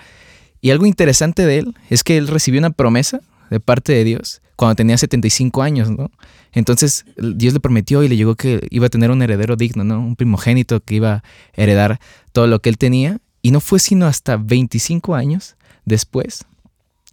Y 0.59 0.71
algo 0.71 0.85
interesante 0.85 1.45
de 1.45 1.59
él 1.59 1.75
es 1.89 2.03
que 2.03 2.17
él 2.17 2.27
recibió 2.27 2.59
una 2.59 2.71
promesa 2.71 3.21
de 3.49 3.61
parte 3.61 3.93
de 3.93 4.03
Dios 4.03 4.41
cuando 4.57 4.75
tenía 4.75 4.97
75 4.97 5.61
años, 5.61 5.89
¿no? 5.89 6.11
Entonces 6.51 7.05
Dios 7.17 7.53
le 7.53 7.61
prometió 7.61 8.03
y 8.03 8.09
le 8.09 8.17
llegó 8.17 8.35
que 8.35 8.67
iba 8.69 8.87
a 8.87 8.89
tener 8.89 9.09
un 9.09 9.21
heredero 9.21 9.55
digno, 9.55 9.85
¿no? 9.85 9.99
Un 9.99 10.17
primogénito 10.17 10.81
que 10.81 10.95
iba 10.95 11.13
a 11.13 11.23
heredar 11.53 12.01
todo 12.33 12.47
lo 12.47 12.59
que 12.59 12.69
él 12.69 12.77
tenía. 12.77 13.19
Y 13.41 13.51
no 13.51 13.59
fue 13.59 13.79
sino 13.79 14.05
hasta 14.05 14.37
25 14.37 15.15
años 15.15 15.55
después 15.85 16.45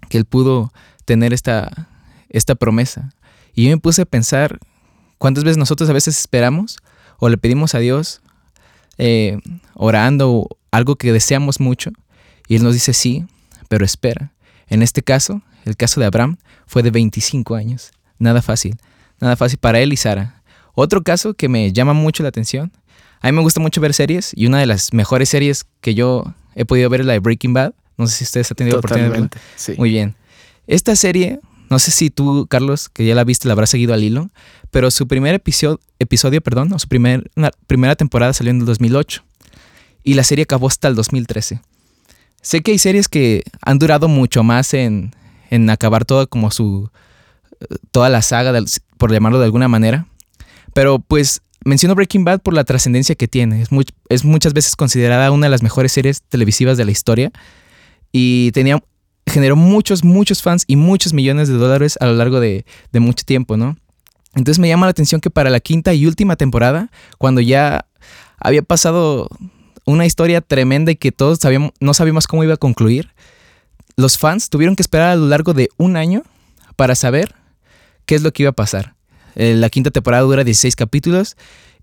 que 0.09 0.19
él 0.19 0.25
pudo 0.25 0.73
tener 1.05 1.33
esta, 1.33 1.89
esta 2.29 2.55
promesa. 2.55 3.11
Y 3.55 3.65
yo 3.65 3.71
me 3.71 3.79
puse 3.79 4.03
a 4.03 4.07
pensar 4.07 4.59
cuántas 5.19 5.45
veces 5.45 5.59
nosotros 5.59 5.91
a 5.91 5.93
veces 5.93 6.19
esperamos 6.19 6.79
o 7.19 7.29
le 7.29 7.37
pedimos 7.37 7.75
a 7.75 7.79
Dios 7.79 8.23
eh, 8.99 9.39
orando 9.75 10.49
algo 10.71 10.97
que 10.97 11.13
deseamos 11.13 11.61
mucho 11.61 11.91
y 12.49 12.57
Él 12.57 12.63
nos 12.63 12.75
dice 12.75 12.93
sí, 12.93 13.27
pero 13.69 13.85
espera. 13.85 14.33
En 14.69 14.83
este 14.83 15.03
caso, 15.03 15.43
el 15.65 15.77
caso 15.77 16.01
de 16.01 16.07
Abraham 16.07 16.39
fue 16.67 16.83
de 16.83 16.91
25 16.91 17.55
años. 17.55 17.93
Nada 18.19 18.43
fácil. 18.43 18.77
Nada 19.21 19.37
fácil 19.37 19.59
para 19.59 19.81
él 19.81 19.93
y 19.93 19.97
Sara. 19.97 20.43
Otro 20.75 21.03
caso 21.03 21.35
que 21.35 21.49
me 21.49 21.73
llama 21.73 21.93
mucho 21.93 22.23
la 22.23 22.29
atención. 22.29 22.73
A 23.21 23.29
mí 23.29 23.37
me 23.37 23.43
gusta 23.43 23.61
mucho 23.61 23.81
ver 23.81 23.93
series 23.93 24.33
y 24.35 24.47
una 24.47 24.59
de 24.59 24.67
las 24.67 24.93
mejores 24.93 25.29
series 25.29 25.65
que 25.81 25.95
yo 25.95 26.35
he 26.55 26.65
podido 26.65 26.89
ver 26.89 27.01
es 27.01 27.07
la 27.07 27.13
de 27.13 27.19
Breaking 27.19 27.53
Bad. 27.53 27.75
No 28.01 28.07
sé 28.09 28.17
si 28.17 28.25
ustedes 28.25 28.51
han 28.51 28.57
tenido 28.57 28.77
la 28.77 28.79
oportunidad 28.81 29.07
de 29.07 29.11
verla. 29.13 29.31
Sí. 29.57 29.75
Muy 29.79 29.91
bien. 29.91 30.15
Esta 30.67 30.97
serie, 30.97 31.41
no 31.69 31.79
sé 31.79 31.91
si 31.91 32.11
tú, 32.11 32.47
Carlos, 32.49 32.89
que 32.89 33.05
ya 33.05 33.15
la 33.15 33.25
viste, 33.25 33.47
la 33.49 33.53
habrás 33.53 33.71
seguido 33.71 33.95
al 33.95 34.03
hilo, 34.03 34.31
pero 34.71 34.91
su 34.91 35.07
primer 35.09 35.35
episodio, 35.35 35.81
episodio 35.99 36.41
perdón, 36.41 36.73
o 36.73 36.79
su 36.79 36.89
primer, 36.89 37.31
primera 37.67 37.97
temporada 37.97 38.33
salió 38.33 38.51
en 38.51 38.61
el 38.61 38.67
2008 38.67 39.23
y 40.05 40.15
la 40.15 40.25
serie 40.25 40.45
acabó 40.45 40.69
hasta 40.69 40.89
el 40.89 40.95
2013. 40.95 41.61
Sé 42.43 42.61
que 42.63 42.71
hay 42.73 42.79
series 42.79 43.09
que 43.09 43.43
han 43.63 43.79
durado 43.79 44.09
mucho 44.09 44.43
más 44.43 44.73
en, 44.75 45.13
en 45.51 45.69
acabar 45.71 46.05
toda 46.05 46.27
como 46.27 46.51
su 46.51 46.89
toda 47.91 48.09
la 48.09 48.23
saga, 48.23 48.53
por 48.97 49.13
llamarlo 49.13 49.39
de 49.39 49.45
alguna 49.45 49.69
manera. 49.69 50.07
Pero 50.73 50.99
pues 51.01 51.43
menciono 51.65 51.95
Breaking 51.95 52.25
Bad 52.25 52.41
por 52.41 52.55
la 52.55 52.65
trascendencia 52.65 53.15
que 53.15 53.29
tiene. 53.29 53.61
Es, 53.61 53.71
muy- 53.73 53.87
es 54.09 54.25
muchas 54.25 54.55
veces 54.55 54.77
considerada 54.77 55.31
una 55.31 55.47
de 55.47 55.51
las 55.51 55.63
mejores 55.63 55.93
series 55.93 56.23
televisivas 56.23 56.79
de 56.79 56.85
la 56.85 56.91
historia. 56.93 57.31
Y 58.13 58.53
tenía, 58.53 58.83
generó 59.27 59.57
muchos, 59.57 60.05
muchos 60.05 60.43
fans 60.43 60.65
y 60.67 60.77
muchos 60.77 61.13
millones 61.13 61.49
de 61.49 61.55
dólares 61.55 61.97
a 62.01 62.07
lo 62.07 62.15
largo 62.15 62.41
de, 62.41 62.65
mucho 62.95 63.25
tiempo, 63.25 63.57
¿no? 63.57 63.77
Entonces 64.35 64.59
me 64.59 64.69
llama 64.69 64.87
la 64.87 64.91
atención 64.91 65.21
que 65.21 65.31
para 65.31 65.51
la 65.51 65.61
quinta 65.61 65.93
y 65.93 66.07
última 66.07 66.37
temporada, 66.37 66.91
cuando 67.19 67.41
ya 67.41 67.87
había 68.39 68.63
pasado 68.63 69.29
una 69.85 70.07
historia 70.07 70.41
tremenda 70.41 70.93
y 70.93 70.97
que 70.97 71.11
todos 71.11 71.39
sabíamos, 71.39 71.73
no 71.81 71.95
sabíamos 71.95 72.27
cómo 72.27 72.45
iba 72.45 72.55
a 72.55 72.59
concluir, 72.59 73.11
los 73.97 74.19
fans 74.19 74.49
tuvieron 74.49 74.77
que 74.77 74.83
esperar 74.83 75.11
a 75.11 75.17
lo 75.17 75.27
largo 75.27 75.53
de 75.53 75.69
un 75.77 75.97
año 75.97 76.23
para 76.77 76.95
saber 76.95 77.35
qué 78.07 78.15
es 78.15 78.23
lo 78.23 78.33
que 78.33 78.45
iba 78.45 78.51
a 78.51 78.55
pasar. 78.55 78.95
Eh, 79.35 79.55
la 79.55 79.69
quinta 79.69 79.91
temporada 79.91 80.23
dura 80.23 80.45
16 80.45 80.77
capítulos 80.77 81.37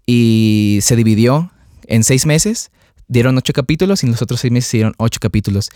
y 0.06 0.80
se 0.82 0.96
dividió 0.96 1.52
en 1.86 2.04
seis 2.04 2.26
meses. 2.26 2.72
Dieron 3.08 3.38
ocho 3.38 3.54
capítulos 3.54 4.04
y 4.04 4.08
en 4.08 4.14
los 4.14 4.22
otros 4.22 4.42
seis 4.42 4.52
meses 4.52 4.70
se 4.70 4.78
dieron 4.78 4.94
ocho 4.98 5.20
capítulos. 5.22 5.70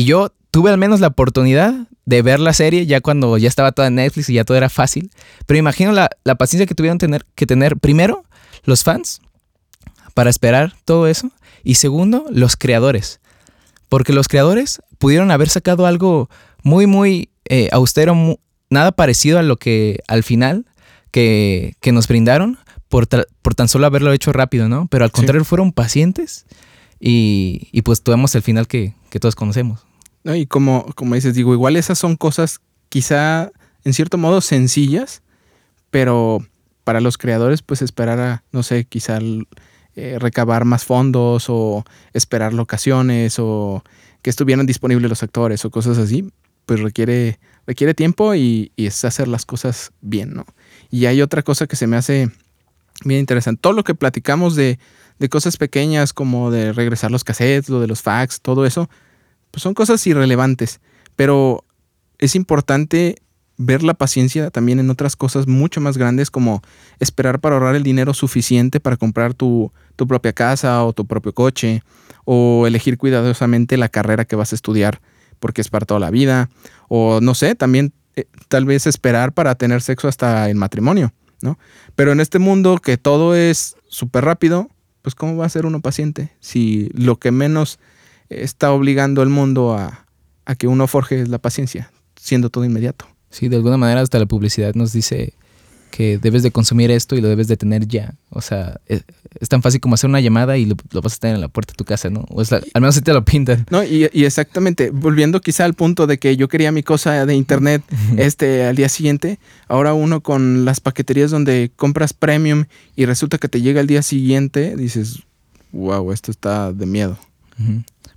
Y 0.00 0.04
yo 0.04 0.32
tuve 0.50 0.70
al 0.70 0.78
menos 0.78 1.00
la 1.00 1.08
oportunidad 1.08 1.74
de 2.06 2.22
ver 2.22 2.40
la 2.40 2.54
serie 2.54 2.86
ya 2.86 3.00
cuando 3.02 3.36
ya 3.36 3.48
estaba 3.48 3.72
toda 3.72 3.88
en 3.88 3.96
Netflix 3.96 4.30
y 4.30 4.34
ya 4.34 4.44
todo 4.44 4.56
era 4.56 4.70
fácil. 4.70 5.10
Pero 5.46 5.58
imagino 5.58 5.92
la, 5.92 6.08
la 6.24 6.36
paciencia 6.36 6.66
que 6.66 6.74
tuvieron 6.74 6.96
tener, 6.98 7.26
que 7.34 7.44
tener 7.46 7.76
primero 7.76 8.24
los 8.64 8.82
fans 8.82 9.20
para 10.14 10.30
esperar 10.30 10.74
todo 10.86 11.06
eso. 11.06 11.30
Y 11.62 11.74
segundo, 11.74 12.24
los 12.30 12.56
creadores. 12.56 13.20
Porque 13.90 14.12
los 14.14 14.26
creadores 14.28 14.80
pudieron 14.98 15.30
haber 15.30 15.50
sacado 15.50 15.84
algo 15.84 16.30
muy, 16.62 16.86
muy 16.86 17.28
eh, 17.44 17.68
austero, 17.70 18.38
nada 18.70 18.92
parecido 18.92 19.38
a 19.38 19.42
lo 19.42 19.56
que 19.58 20.00
al 20.08 20.22
final 20.22 20.64
que, 21.10 21.74
que 21.80 21.92
nos 21.92 22.08
brindaron 22.08 22.58
por, 22.88 23.06
por 23.42 23.54
tan 23.54 23.68
solo 23.68 23.86
haberlo 23.86 24.12
hecho 24.14 24.32
rápido, 24.32 24.68
¿no? 24.68 24.86
Pero 24.90 25.04
al 25.04 25.10
Sí. 25.10 25.16
contrario, 25.16 25.44
fueron 25.44 25.72
pacientes 25.72 26.46
y, 26.98 27.68
y 27.72 27.82
pues 27.82 28.02
tuvimos 28.02 28.34
el 28.34 28.42
final 28.42 28.66
que, 28.66 28.94
que 29.10 29.20
todos 29.20 29.34
conocemos. 29.34 29.80
¿No? 30.24 30.34
Y 30.34 30.46
como, 30.46 30.86
como 30.94 31.14
dices, 31.14 31.34
digo, 31.34 31.52
igual 31.52 31.76
esas 31.76 31.98
son 31.98 32.16
cosas 32.16 32.60
quizá 32.88 33.50
en 33.84 33.94
cierto 33.94 34.18
modo 34.18 34.40
sencillas, 34.40 35.22
pero 35.90 36.44
para 36.84 37.00
los 37.00 37.18
creadores, 37.18 37.62
pues 37.62 37.82
esperar 37.82 38.20
a, 38.20 38.44
no 38.52 38.62
sé, 38.62 38.84
quizá 38.84 39.18
eh, 39.96 40.18
recabar 40.18 40.64
más 40.64 40.84
fondos 40.84 41.46
o 41.48 41.84
esperar 42.12 42.52
locaciones 42.52 43.38
o 43.38 43.84
que 44.22 44.30
estuvieran 44.30 44.66
disponibles 44.66 45.08
los 45.08 45.22
actores 45.22 45.64
o 45.64 45.70
cosas 45.70 45.98
así, 45.98 46.30
pues 46.66 46.80
requiere, 46.80 47.38
requiere 47.66 47.94
tiempo 47.94 48.34
y, 48.34 48.72
y 48.76 48.86
es 48.86 49.04
hacer 49.04 49.28
las 49.28 49.46
cosas 49.46 49.92
bien, 50.00 50.34
¿no? 50.34 50.44
Y 50.90 51.06
hay 51.06 51.22
otra 51.22 51.42
cosa 51.42 51.66
que 51.66 51.76
se 51.76 51.86
me 51.86 51.96
hace 51.96 52.30
bien 53.04 53.20
interesante. 53.20 53.60
Todo 53.60 53.72
lo 53.72 53.84
que 53.84 53.94
platicamos 53.94 54.56
de, 54.56 54.78
de 55.18 55.28
cosas 55.28 55.56
pequeñas 55.56 56.12
como 56.12 56.50
de 56.50 56.72
regresar 56.72 57.10
los 57.10 57.24
cassettes, 57.24 57.68
lo 57.68 57.80
de 57.80 57.86
los 57.86 58.02
fax, 58.02 58.40
todo 58.40 58.66
eso, 58.66 58.90
pues 59.50 59.62
son 59.62 59.74
cosas 59.74 60.06
irrelevantes, 60.06 60.80
pero 61.16 61.64
es 62.18 62.34
importante 62.34 63.16
ver 63.62 63.82
la 63.82 63.92
paciencia 63.92 64.50
también 64.50 64.80
en 64.80 64.88
otras 64.88 65.16
cosas 65.16 65.46
mucho 65.46 65.82
más 65.82 65.98
grandes 65.98 66.30
como 66.30 66.62
esperar 66.98 67.40
para 67.40 67.56
ahorrar 67.56 67.74
el 67.74 67.82
dinero 67.82 68.14
suficiente 68.14 68.80
para 68.80 68.96
comprar 68.96 69.34
tu, 69.34 69.70
tu 69.96 70.06
propia 70.06 70.32
casa 70.32 70.82
o 70.82 70.94
tu 70.94 71.06
propio 71.06 71.34
coche 71.34 71.82
o 72.24 72.66
elegir 72.66 72.96
cuidadosamente 72.96 73.76
la 73.76 73.90
carrera 73.90 74.24
que 74.24 74.34
vas 74.34 74.52
a 74.52 74.54
estudiar 74.54 75.02
porque 75.40 75.60
es 75.60 75.68
para 75.68 75.84
toda 75.84 76.00
la 76.00 76.10
vida 76.10 76.48
o 76.88 77.20
no 77.20 77.34
sé, 77.34 77.54
también 77.54 77.92
eh, 78.16 78.24
tal 78.48 78.64
vez 78.64 78.86
esperar 78.86 79.32
para 79.32 79.54
tener 79.54 79.82
sexo 79.82 80.08
hasta 80.08 80.48
el 80.48 80.56
matrimonio, 80.56 81.12
¿no? 81.42 81.58
Pero 81.96 82.12
en 82.12 82.20
este 82.20 82.38
mundo 82.38 82.78
que 82.78 82.96
todo 82.96 83.34
es 83.34 83.76
súper 83.88 84.24
rápido, 84.24 84.68
pues 85.02 85.14
¿cómo 85.14 85.36
va 85.36 85.44
a 85.44 85.50
ser 85.50 85.66
uno 85.66 85.80
paciente 85.80 86.32
si 86.40 86.88
lo 86.94 87.16
que 87.16 87.30
menos 87.30 87.78
está 88.30 88.72
obligando 88.72 89.20
al 89.22 89.28
mundo 89.28 89.74
a, 89.74 90.06
a 90.46 90.54
que 90.54 90.66
uno 90.66 90.86
forje 90.86 91.26
la 91.26 91.38
paciencia, 91.38 91.90
siendo 92.16 92.48
todo 92.50 92.64
inmediato. 92.64 93.06
Sí, 93.30 93.48
de 93.48 93.56
alguna 93.56 93.76
manera 93.76 94.00
hasta 94.00 94.18
la 94.18 94.26
publicidad 94.26 94.74
nos 94.74 94.92
dice 94.92 95.34
que 95.90 96.18
debes 96.18 96.44
de 96.44 96.52
consumir 96.52 96.92
esto 96.92 97.16
y 97.16 97.20
lo 97.20 97.26
debes 97.28 97.48
de 97.48 97.56
tener 97.56 97.86
ya. 97.88 98.14
O 98.30 98.40
sea, 98.40 98.80
es, 98.86 99.02
es 99.40 99.48
tan 99.48 99.60
fácil 99.60 99.80
como 99.80 99.94
hacer 99.96 100.08
una 100.08 100.20
llamada 100.20 100.56
y 100.56 100.64
lo, 100.64 100.76
lo 100.92 101.00
vas 101.02 101.14
a 101.14 101.18
tener 101.18 101.34
en 101.34 101.40
la 101.40 101.48
puerta 101.48 101.72
de 101.72 101.76
tu 101.76 101.84
casa, 101.84 102.10
¿no? 102.10 102.24
O 102.28 102.40
es 102.42 102.52
la- 102.52 102.58
al 102.74 102.80
menos 102.80 102.94
así 102.96 103.02
te 103.04 103.12
lo 103.12 103.24
pintan. 103.24 103.66
No, 103.70 103.82
y, 103.82 104.08
y 104.12 104.24
exactamente, 104.24 104.90
volviendo 104.90 105.40
quizá 105.40 105.64
al 105.64 105.74
punto 105.74 106.06
de 106.06 106.18
que 106.18 106.36
yo 106.36 106.46
quería 106.46 106.70
mi 106.70 106.84
cosa 106.84 107.26
de 107.26 107.34
internet 107.34 107.82
este 108.16 108.66
al 108.66 108.76
día 108.76 108.88
siguiente, 108.88 109.40
ahora 109.66 109.92
uno 109.92 110.20
con 110.20 110.64
las 110.64 110.78
paqueterías 110.80 111.32
donde 111.32 111.72
compras 111.74 112.12
premium 112.12 112.66
y 112.94 113.04
resulta 113.06 113.38
que 113.38 113.48
te 113.48 113.60
llega 113.60 113.80
al 113.80 113.88
día 113.88 114.02
siguiente, 114.02 114.76
dices, 114.76 115.24
wow, 115.72 116.12
esto 116.12 116.30
está 116.30 116.72
de 116.72 116.86
miedo. 116.86 117.18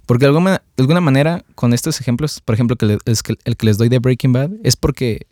Porque 0.06 0.26
de 0.26 0.30
alguna, 0.30 0.62
de 0.76 0.84
alguna 0.84 1.02
manera, 1.02 1.44
con 1.56 1.74
estos 1.74 2.02
ejemplos, 2.02 2.42
por 2.42 2.56
ejemplo, 2.56 2.76
que 2.76 2.98
el 3.06 3.58
que 3.58 3.66
les 3.66 3.78
doy 3.78 3.90
de 3.90 4.00
Breaking 4.00 4.34
Bad, 4.34 4.52
es 4.64 4.76
porque, 4.76 5.28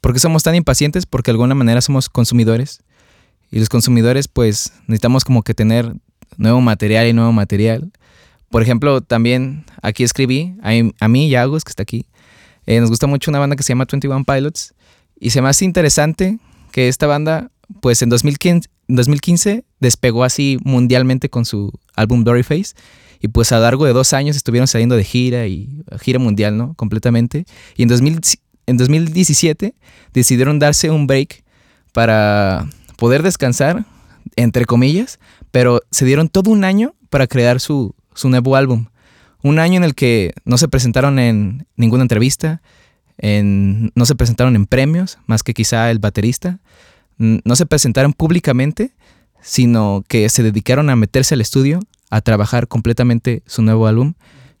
porque 0.00 0.20
somos 0.20 0.42
tan 0.42 0.54
impacientes, 0.54 1.06
porque 1.06 1.30
de 1.30 1.34
alguna 1.34 1.54
manera 1.54 1.80
somos 1.80 2.08
consumidores. 2.08 2.80
Y 3.50 3.58
los 3.58 3.68
consumidores, 3.68 4.28
pues, 4.28 4.72
necesitamos 4.86 5.24
como 5.24 5.42
que 5.42 5.54
tener 5.54 5.92
nuevo 6.36 6.60
material 6.60 7.06
y 7.06 7.12
nuevo 7.12 7.32
material. 7.32 7.90
Por 8.50 8.62
ejemplo, 8.62 9.00
también 9.00 9.64
aquí 9.82 10.04
escribí, 10.04 10.54
a, 10.62 10.70
a 11.04 11.08
mí 11.08 11.28
y 11.28 11.34
a 11.34 11.42
Agus, 11.42 11.64
que 11.64 11.70
está 11.70 11.82
aquí, 11.82 12.06
eh, 12.66 12.80
nos 12.80 12.90
gusta 12.90 13.06
mucho 13.06 13.30
una 13.30 13.38
banda 13.38 13.56
que 13.56 13.62
se 13.62 13.68
llama 13.70 13.86
21 13.90 14.24
Pilots. 14.24 14.74
Y 15.18 15.30
se 15.30 15.40
me 15.40 15.48
hace 15.48 15.64
interesante 15.64 16.38
que 16.72 16.88
esta 16.88 17.06
banda, 17.06 17.50
pues 17.80 18.02
en 18.02 18.08
2015, 18.08 18.68
2015 18.88 19.64
despegó 19.80 20.24
así 20.24 20.58
mundialmente 20.62 21.30
con 21.30 21.44
su 21.44 21.72
álbum 21.94 22.24
Dory 22.24 22.42
Face. 22.42 22.74
Y 23.20 23.28
pues 23.28 23.52
a 23.52 23.56
lo 23.56 23.62
largo 23.62 23.84
de 23.86 23.92
dos 23.92 24.12
años 24.12 24.36
estuvieron 24.36 24.66
saliendo 24.68 24.96
de 24.96 25.04
gira 25.04 25.46
y 25.46 25.82
gira 26.00 26.18
mundial, 26.18 26.56
¿no? 26.56 26.74
Completamente. 26.74 27.44
Y 27.76 27.82
en, 27.82 27.88
2000 27.88 28.20
en 28.66 28.76
2017 28.76 29.74
decidieron 30.12 30.58
darse 30.58 30.90
un 30.90 31.06
break 31.06 31.44
para 31.92 32.68
poder 32.96 33.22
descansar, 33.22 33.84
entre 34.36 34.64
comillas, 34.64 35.18
pero 35.50 35.80
se 35.90 36.04
dieron 36.04 36.28
todo 36.28 36.50
un 36.50 36.64
año 36.64 36.94
para 37.10 37.26
crear 37.26 37.60
su, 37.60 37.94
su 38.14 38.28
nuevo 38.28 38.56
álbum. 38.56 38.86
Un 39.42 39.58
año 39.58 39.76
en 39.76 39.84
el 39.84 39.94
que 39.94 40.32
no 40.44 40.58
se 40.58 40.68
presentaron 40.68 41.18
en 41.18 41.66
ninguna 41.76 42.02
entrevista, 42.02 42.60
en- 43.18 43.92
no 43.94 44.04
se 44.04 44.14
presentaron 44.14 44.56
en 44.56 44.66
premios, 44.66 45.18
más 45.26 45.42
que 45.42 45.54
quizá 45.54 45.90
el 45.90 45.98
baterista. 45.98 46.58
No 47.18 47.56
se 47.56 47.64
presentaron 47.64 48.12
públicamente, 48.12 48.90
sino 49.40 50.04
que 50.08 50.28
se 50.28 50.42
dedicaron 50.42 50.90
a 50.90 50.96
meterse 50.96 51.34
al 51.34 51.40
estudio, 51.40 51.80
a 52.10 52.20
trabajar 52.20 52.68
completamente 52.68 53.42
su 53.46 53.62
nuevo 53.62 53.86
álbum, 53.86 54.14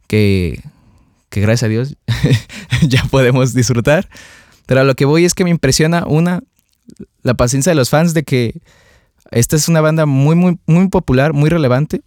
que, 0.06 0.62
que 1.28 1.40
gracias 1.40 1.64
a 1.64 1.68
Dios 1.68 1.96
ya 2.88 3.04
podemos 3.04 3.54
disfrutar. 3.54 4.08
Pero 4.66 4.80
a 4.80 4.84
lo 4.84 4.94
que 4.94 5.04
voy 5.04 5.24
es 5.24 5.34
que 5.34 5.44
me 5.44 5.50
impresiona 5.50 6.04
una, 6.06 6.42
la 7.22 7.34
paciencia 7.34 7.70
de 7.70 7.76
los 7.76 7.90
fans 7.90 8.14
de 8.14 8.24
que 8.24 8.60
esta 9.30 9.56
es 9.56 9.68
una 9.68 9.80
banda 9.80 10.06
muy, 10.06 10.34
muy, 10.34 10.58
muy 10.66 10.88
popular, 10.88 11.32
muy 11.32 11.50
relevante. 11.50 12.02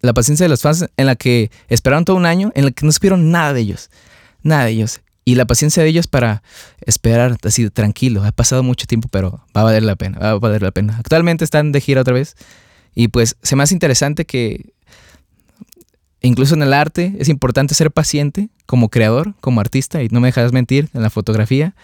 La 0.00 0.14
paciencia 0.14 0.44
de 0.44 0.50
los 0.50 0.62
fans 0.62 0.86
en 0.96 1.06
la 1.06 1.16
que 1.16 1.50
esperaron 1.68 2.04
todo 2.04 2.16
un 2.16 2.26
año, 2.26 2.52
en 2.54 2.66
la 2.66 2.70
que 2.70 2.86
no 2.86 2.92
supieron 2.92 3.30
nada 3.30 3.52
de 3.52 3.60
ellos. 3.60 3.90
Nada 4.42 4.66
de 4.66 4.70
ellos. 4.72 5.00
Y 5.24 5.34
la 5.34 5.46
paciencia 5.46 5.82
de 5.82 5.88
ellos 5.88 6.06
para 6.06 6.42
esperar 6.80 7.36
así 7.42 7.68
tranquilo. 7.68 8.24
Ha 8.24 8.32
pasado 8.32 8.62
mucho 8.62 8.86
tiempo, 8.86 9.08
pero 9.10 9.44
va 9.56 9.62
a 9.62 9.64
valer 9.64 9.82
la 9.82 9.96
pena. 9.96 10.18
Va 10.18 10.30
a 10.30 10.38
valer 10.38 10.62
la 10.62 10.70
pena. 10.70 10.96
Actualmente 10.98 11.44
están 11.44 11.72
de 11.72 11.80
gira 11.80 12.00
otra 12.00 12.14
vez. 12.14 12.36
Y 12.94 13.08
pues 13.08 13.36
se 13.42 13.56
me 13.56 13.62
hace 13.62 13.74
interesante 13.74 14.24
que 14.24 14.72
incluso 16.20 16.54
en 16.54 16.62
el 16.62 16.72
arte 16.72 17.14
es 17.18 17.28
importante 17.28 17.74
ser 17.74 17.90
paciente 17.90 18.48
como 18.66 18.88
creador, 18.88 19.34
como 19.40 19.60
artista. 19.60 20.02
Y 20.02 20.08
no 20.08 20.20
me 20.20 20.28
dejas 20.28 20.52
mentir 20.52 20.88
en 20.94 21.02
la 21.02 21.10
fotografía. 21.10 21.74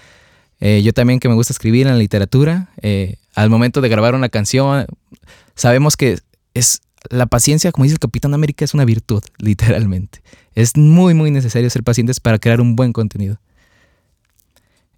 Eh, 0.61 0.83
yo 0.83 0.93
también 0.93 1.21
que 1.21 1.29
me 1.29 1.35
gusta 1.35 1.53
escribir 1.53 1.87
en 1.87 1.93
la 1.93 1.99
literatura. 1.99 2.69
Eh, 2.83 3.17
al 3.35 3.51
momento 3.51 3.81
de 3.81 3.89
grabar 3.89 4.15
una 4.15 4.29
canción, 4.29 4.87
sabemos 5.55 5.97
que 5.97 6.19
es 6.55 6.83
la 7.11 7.27
paciencia, 7.27 7.73
como 7.73 7.85
dice 7.85 7.95
el 7.95 7.99
Capitán 8.01 8.35
América, 8.35 8.65
es 8.65 8.75
una 8.75 8.85
virtud, 8.85 9.23
literalmente. 9.39 10.23
Es 10.55 10.77
muy, 10.77 11.15
muy 11.15 11.31
necesario 11.31 11.69
ser 11.71 11.83
pacientes 11.83 12.21
para 12.21 12.39
crear 12.39 12.61
un 12.61 12.77
buen 12.77 12.93
contenido. 12.93 13.39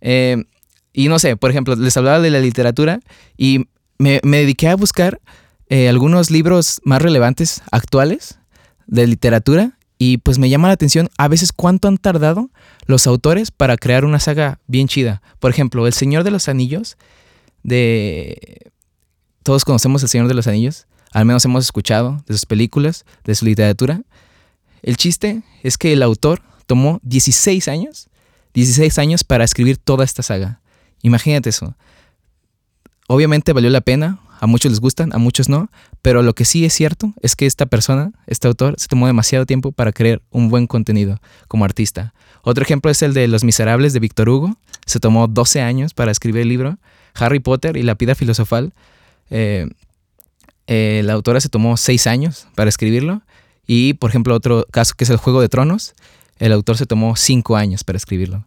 Eh, 0.01 0.45
y 0.93 1.09
no 1.09 1.19
sé, 1.19 1.37
por 1.37 1.51
ejemplo, 1.51 1.75
les 1.75 1.97
hablaba 1.97 2.21
de 2.21 2.31
la 2.31 2.41
literatura 2.41 3.01
y 3.37 3.67
me, 3.99 4.21
dediqué 4.23 4.69
a 4.69 4.77
buscar 4.77 5.21
eh, 5.69 5.89
algunos 5.89 6.31
libros 6.31 6.81
más 6.85 7.03
relevantes, 7.03 7.63
actuales, 7.71 8.39
de 8.87 9.07
literatura. 9.07 9.73
Y 9.99 10.19
pues 10.19 10.39
me 10.39 10.51
llama 10.51 10.69
la 10.69 10.75
atención 10.75 11.09
a 11.17 11.27
veces 11.27 11.53
cuánto 11.53 11.89
han 11.89 11.97
tardado 11.97 12.51
los 12.85 13.07
autores 13.07 13.51
para 13.51 13.79
crear 13.79 14.05
una 14.05 14.21
saga 14.21 14.61
bien 14.67 14.89
chida. 14.89 15.23
Por 15.41 15.51
ejemplo, 15.51 15.87
El 15.87 15.95
Señor 15.95 16.23
de 16.23 16.31
los 16.31 16.49
Anillos, 16.49 16.99
de... 17.63 18.71
Todos 19.43 19.65
conocemos 19.65 20.03
El 20.03 20.11
Señor 20.11 20.29
de 20.29 20.35
los 20.35 20.47
Anillos 20.49 20.87
al 21.17 21.25
menos 21.25 21.45
hemos 21.47 21.65
escuchado 21.65 22.23
de 22.27 22.35
sus 22.35 22.45
películas, 22.45 23.07
de 23.25 23.35
su 23.35 23.47
literatura. 23.47 24.03
El 24.83 24.99
chiste 24.99 25.43
es 25.63 25.79
que 25.79 25.95
el 25.95 26.03
autor 26.03 26.43
tomó 26.67 27.01
16 27.05 27.69
años, 27.69 28.11
16 28.53 28.99
años 28.99 29.25
para 29.25 29.43
escribir 29.43 29.79
toda 29.79 30.05
esta 30.05 30.23
saga. 30.23 30.61
Imagínate 31.01 31.49
eso. 31.49 31.75
Obviamente 33.09 33.55
valió 33.55 33.71
la 33.71 33.81
pena, 33.81 34.21
a 34.47 34.49
muchos 34.49 34.71
les 34.71 34.81
gustan, 34.81 35.13
a 35.13 35.19
muchos 35.19 35.49
no, 35.49 35.71
pero 36.03 36.23
lo 36.23 36.33
que 36.35 36.45
sí 36.45 36.65
es 36.65 36.73
cierto 36.73 37.13
es 37.21 37.35
que 37.35 37.47
esta 37.47 37.67
persona, 37.67 38.13
este 38.29 38.47
autor, 38.47 38.77
se 38.79 38.87
tomó 38.87 39.09
demasiado 39.09 39.45
tiempo 39.45 39.73
para 39.73 39.91
crear 39.91 40.23
un 40.31 40.49
buen 40.49 40.69
contenido 40.69 41.21
como 41.49 41.65
artista. 41.65 42.15
Otro 42.43 42.63
ejemplo 42.63 42.93
es 42.93 43.03
el 43.03 43.13
de 43.13 43.27
Los 43.27 43.43
Miserables 43.43 43.93
de 43.93 43.99
Víctor 43.99 44.29
Hugo. 44.29 44.57
Se 44.87 45.01
tomó 45.01 45.27
12 45.27 45.63
años 45.63 45.95
para 45.95 46.13
escribir 46.13 46.43
el 46.43 46.49
libro. 46.49 46.79
Harry 47.15 47.41
Potter 47.41 47.77
y 47.77 47.83
la 47.83 47.97
Pida 47.97 48.15
Filosofal 48.15 48.73
eh, 49.31 49.69
eh, 50.69 51.03
la 51.05 51.15
autora 51.15 51.41
se 51.41 51.49
tomó 51.49 51.77
seis 51.77 52.07
años 52.07 52.47
para 52.55 52.69
escribirlo. 52.69 53.23
Y, 53.67 53.95
por 53.95 54.11
ejemplo, 54.11 54.33
otro 54.33 54.65
caso 54.71 54.95
que 54.97 55.03
es 55.03 55.11
el 55.11 55.17
Juego 55.17 55.41
de 55.41 55.49
Tronos, 55.49 55.95
el 56.39 56.53
autor 56.53 56.77
se 56.77 56.87
tomó 56.87 57.17
cinco 57.17 57.57
años 57.57 57.83
para 57.83 57.97
escribirlo. 57.97 58.47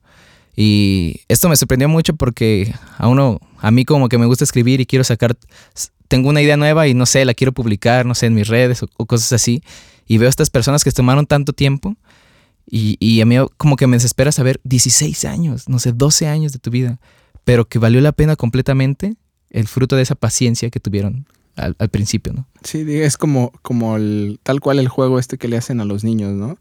Y 0.61 1.21
esto 1.29 1.47
me 1.47 1.55
sorprendió 1.55 1.87
mucho 1.87 2.17
porque 2.17 2.75
a 2.97 3.07
uno, 3.07 3.39
a 3.59 3.71
mí 3.71 3.85
como 3.85 4.09
que 4.09 4.17
me 4.17 4.25
gusta 4.25 4.43
escribir 4.43 4.81
y 4.81 4.85
quiero 4.85 5.05
sacar, 5.05 5.37
tengo 6.09 6.27
una 6.27 6.41
idea 6.41 6.57
nueva 6.57 6.85
y 6.85 6.93
no 6.93 7.05
sé, 7.05 7.23
la 7.23 7.33
quiero 7.33 7.53
publicar, 7.53 8.05
no 8.05 8.13
sé, 8.13 8.25
en 8.25 8.33
mis 8.33 8.49
redes 8.49 8.83
o, 8.83 9.05
cosas 9.05 9.31
así. 9.31 9.63
Y 10.05 10.17
veo 10.17 10.27
a 10.27 10.29
estas 10.29 10.49
personas 10.49 10.83
que 10.83 10.91
tomaron 10.91 11.27
tanto 11.27 11.53
tiempo 11.53 11.95
y, 12.69 12.97
y, 12.99 13.21
a 13.21 13.25
mí 13.25 13.37
como 13.55 13.77
que 13.77 13.87
me 13.87 13.95
desespera 13.95 14.33
saber 14.33 14.59
16 14.65 15.23
años, 15.23 15.69
no 15.69 15.79
sé, 15.79 15.93
12 15.93 16.27
años 16.27 16.51
de 16.51 16.59
tu 16.59 16.71
vida, 16.71 16.99
pero 17.45 17.63
que 17.63 17.79
valió 17.79 18.01
la 18.01 18.11
pena 18.11 18.35
completamente 18.35 19.15
el 19.51 19.65
fruto 19.65 19.95
de 19.95 20.01
esa 20.01 20.15
paciencia 20.15 20.69
que 20.69 20.81
tuvieron 20.81 21.25
al, 21.55 21.89
principio, 21.89 22.33
¿no? 22.33 22.47
Sí, 22.65 22.83
es 22.85 23.15
como, 23.15 23.53
como 23.61 23.95
el, 23.95 24.41
tal 24.43 24.59
cual 24.59 24.79
el 24.79 24.89
juego 24.89 25.19
este 25.19 25.37
que 25.37 25.47
le 25.47 25.55
hacen 25.55 25.79
a 25.79 25.85
los 25.85 26.03
niños, 26.03 26.33
¿no? 26.33 26.57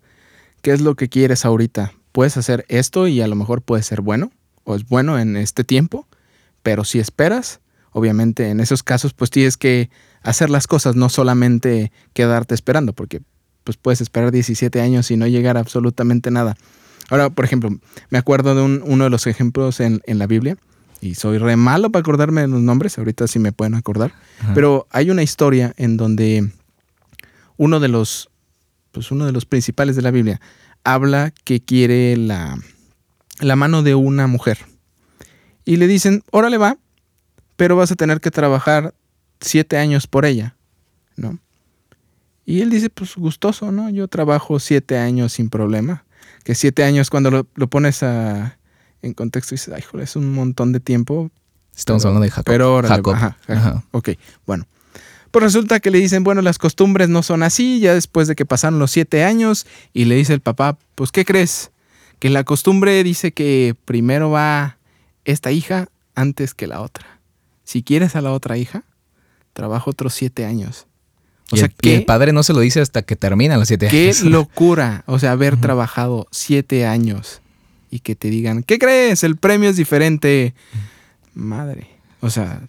¿Qué 0.62 0.70
es 0.70 0.82
lo 0.82 0.94
que 0.94 1.08
quieres 1.08 1.44
ahorita? 1.44 1.94
Puedes 2.18 2.36
hacer 2.36 2.66
esto 2.66 3.06
y 3.06 3.20
a 3.20 3.28
lo 3.28 3.36
mejor 3.36 3.62
puede 3.62 3.84
ser 3.84 4.00
bueno, 4.00 4.32
o 4.64 4.74
es 4.74 4.88
bueno 4.88 5.20
en 5.20 5.36
este 5.36 5.62
tiempo, 5.62 6.08
pero 6.64 6.82
si 6.82 6.98
esperas, 6.98 7.60
obviamente 7.92 8.50
en 8.50 8.58
esos 8.58 8.82
casos 8.82 9.14
pues 9.14 9.30
tienes 9.30 9.56
que 9.56 9.88
hacer 10.22 10.50
las 10.50 10.66
cosas, 10.66 10.96
no 10.96 11.10
solamente 11.10 11.92
quedarte 12.14 12.56
esperando, 12.56 12.92
porque 12.92 13.22
pues 13.62 13.76
puedes 13.76 14.00
esperar 14.00 14.32
17 14.32 14.80
años 14.80 15.12
y 15.12 15.16
no 15.16 15.28
llegar 15.28 15.56
a 15.56 15.60
absolutamente 15.60 16.32
nada. 16.32 16.56
Ahora, 17.08 17.30
por 17.30 17.44
ejemplo, 17.44 17.70
me 18.10 18.18
acuerdo 18.18 18.56
de 18.56 18.62
uno 18.62 19.04
de 19.04 19.10
los 19.10 19.28
ejemplos 19.28 19.78
en, 19.78 20.00
en 20.04 20.18
la 20.18 20.26
Biblia, 20.26 20.56
y 21.00 21.14
soy 21.14 21.38
re 21.38 21.54
malo 21.54 21.92
para 21.92 22.00
acordarme 22.00 22.40
de 22.40 22.48
los 22.48 22.60
nombres, 22.60 22.98
ahorita 22.98 23.28
sí 23.28 23.38
me 23.38 23.52
pueden 23.52 23.76
acordar, 23.76 24.12
pero 24.54 24.88
hay 24.90 25.12
una 25.12 25.22
historia 25.22 25.72
en 25.76 25.96
donde 25.96 26.50
uno 27.56 27.78
de 27.78 27.86
los, 27.86 28.28
pues 28.90 29.12
uno 29.12 29.24
de 29.24 29.30
los 29.30 29.46
principales 29.46 29.94
de 29.94 30.02
la 30.02 30.10
Biblia 30.10 30.40
habla 30.84 31.32
que 31.44 31.60
quiere 31.60 32.16
la, 32.16 32.58
la 33.40 33.56
mano 33.56 33.82
de 33.82 33.94
una 33.94 34.26
mujer. 34.26 34.58
Y 35.64 35.76
le 35.76 35.86
dicen, 35.86 36.22
órale 36.30 36.56
va, 36.56 36.78
pero 37.56 37.76
vas 37.76 37.90
a 37.92 37.96
tener 37.96 38.20
que 38.20 38.30
trabajar 38.30 38.94
siete 39.40 39.76
años 39.76 40.06
por 40.06 40.24
ella, 40.24 40.56
¿no? 41.16 41.38
Y 42.44 42.62
él 42.62 42.70
dice, 42.70 42.88
pues 42.88 43.16
gustoso, 43.16 43.70
¿no? 43.72 43.90
Yo 43.90 44.08
trabajo 44.08 44.58
siete 44.58 44.96
años 44.96 45.34
sin 45.34 45.50
problema. 45.50 46.04
Que 46.44 46.54
siete 46.54 46.82
años 46.82 47.10
cuando 47.10 47.46
lo 47.54 47.68
pones 47.68 48.02
a, 48.02 48.58
en 49.02 49.12
contexto 49.14 49.54
dices, 49.54 49.74
ay, 49.74 49.82
joder, 49.82 50.04
es 50.04 50.16
un 50.16 50.32
montón 50.32 50.72
de 50.72 50.80
tiempo. 50.80 51.30
Estamos 51.76 52.04
hablando 52.04 52.24
de 52.24 52.30
Jacob. 52.30 52.44
Pero 52.46 52.66
ahora, 52.66 52.88
Jacob. 52.88 53.14
Ajá, 53.14 53.84
Ok, 53.90 54.10
bueno. 54.46 54.66
Pues 55.30 55.42
resulta 55.42 55.80
que 55.80 55.90
le 55.90 55.98
dicen, 55.98 56.24
bueno, 56.24 56.42
las 56.42 56.58
costumbres 56.58 57.08
no 57.08 57.22
son 57.22 57.42
así, 57.42 57.80
ya 57.80 57.94
después 57.94 58.28
de 58.28 58.34
que 58.34 58.46
pasaron 58.46 58.78
los 58.78 58.90
siete 58.90 59.24
años, 59.24 59.66
y 59.92 60.06
le 60.06 60.16
dice 60.16 60.32
el 60.32 60.40
papá, 60.40 60.78
pues, 60.94 61.12
¿qué 61.12 61.24
crees? 61.24 61.70
Que 62.18 62.30
la 62.30 62.44
costumbre 62.44 63.02
dice 63.04 63.32
que 63.32 63.74
primero 63.84 64.30
va 64.30 64.78
esta 65.24 65.52
hija 65.52 65.88
antes 66.14 66.54
que 66.54 66.66
la 66.66 66.80
otra. 66.80 67.20
Si 67.64 67.82
quieres 67.82 68.16
a 68.16 68.22
la 68.22 68.32
otra 68.32 68.56
hija, 68.56 68.84
trabaja 69.52 69.90
otros 69.90 70.14
siete 70.14 70.46
años. 70.46 70.86
O 71.50 71.56
sea, 71.56 71.68
que 71.68 71.96
el 71.96 72.04
padre 72.04 72.32
no 72.32 72.42
se 72.42 72.52
lo 72.52 72.60
dice 72.60 72.80
hasta 72.80 73.02
que 73.02 73.16
terminan 73.16 73.58
los 73.58 73.68
siete 73.68 73.88
años. 73.88 74.20
Qué 74.20 74.24
locura, 74.28 75.04
o 75.06 75.18
sea, 75.18 75.32
haber 75.32 75.58
trabajado 75.58 76.26
siete 76.30 76.86
años 76.86 77.40
y 77.90 78.00
que 78.00 78.14
te 78.14 78.30
digan, 78.30 78.62
¿qué 78.62 78.78
crees? 78.78 79.24
El 79.24 79.36
premio 79.36 79.70
es 79.70 79.76
diferente. 79.76 80.54
Madre. 81.34 81.88
O 82.20 82.30
sea, 82.30 82.62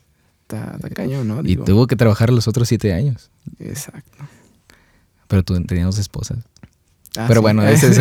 está, 0.49 0.77
cañón, 0.93 1.27
¿no? 1.27 1.41
y 1.43 1.55
tuvo 1.57 1.87
que 1.87 1.95
trabajar 1.95 2.31
los 2.31 2.47
otros 2.47 2.67
siete 2.67 2.93
años. 2.93 3.29
Exacto. 3.59 4.17
Pero 5.27 5.43
tú 5.43 5.61
tenías 5.63 5.85
dos 5.85 5.99
esposas. 5.99 6.39
Ah, 7.17 7.25
Pero 7.27 7.41
bueno, 7.41 7.67
ese 7.67 7.89
es... 7.89 7.97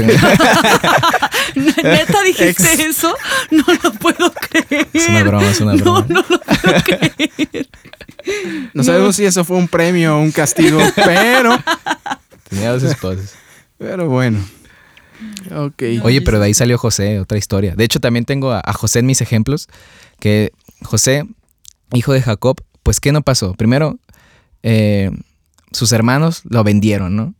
¿Neta 1.57 2.23
dijiste 2.23 2.87
eso? 2.87 3.15
No 3.51 3.65
lo 3.83 3.93
puedo 3.93 4.33
creer. 4.33 4.89
Es 4.93 5.09
una 5.09 5.23
broma, 5.25 5.51
es 5.51 5.61
una 5.61 5.75
broma. 5.75 6.07
No, 6.09 6.23
no 6.23 6.25
lo 6.29 6.41
puedo 6.41 6.83
creer. 6.85 7.69
No 8.75 8.85
sabemos 8.85 9.17
si 9.17 9.25
eso 9.25 9.45
fue 9.45 9.57
un 9.57 9.69
premio 9.69 10.17
o 10.17 10.21
un 10.21 10.33
castigo, 10.33 10.79
pero... 10.97 11.59
Tenía 12.49 12.73
dos 12.73 12.83
esposas. 12.83 13.35
Pero 13.79 14.09
bueno. 14.09 14.39
Oye, 16.03 16.23
pero 16.23 16.39
de 16.39 16.47
ahí 16.47 16.55
salió 16.55 16.79
José, 16.79 17.21
otra 17.21 17.39
historia. 17.39 17.75
De 17.75 17.85
hecho, 17.85 18.01
también 18.01 18.25
tengo 18.25 18.53
a, 18.53 18.73
José 18.73 19.01
en 19.01 19.07
mis 19.07 19.21
ejemplos, 19.21 19.69
que 20.21 20.53
José, 20.83 21.25
hijo 21.93 22.13
de 22.13 22.23
Jacob, 22.23 22.57
pues 22.83 23.01
¿qué 23.01 23.13
no 23.13 23.23
pasó? 23.23 23.55
Primero, 23.55 23.99
eh, 24.63 25.11
sus 25.73 25.93
hermanos 25.93 26.43
lo 26.49 26.65
vendieron, 26.65 27.17
¿no? 27.17 27.35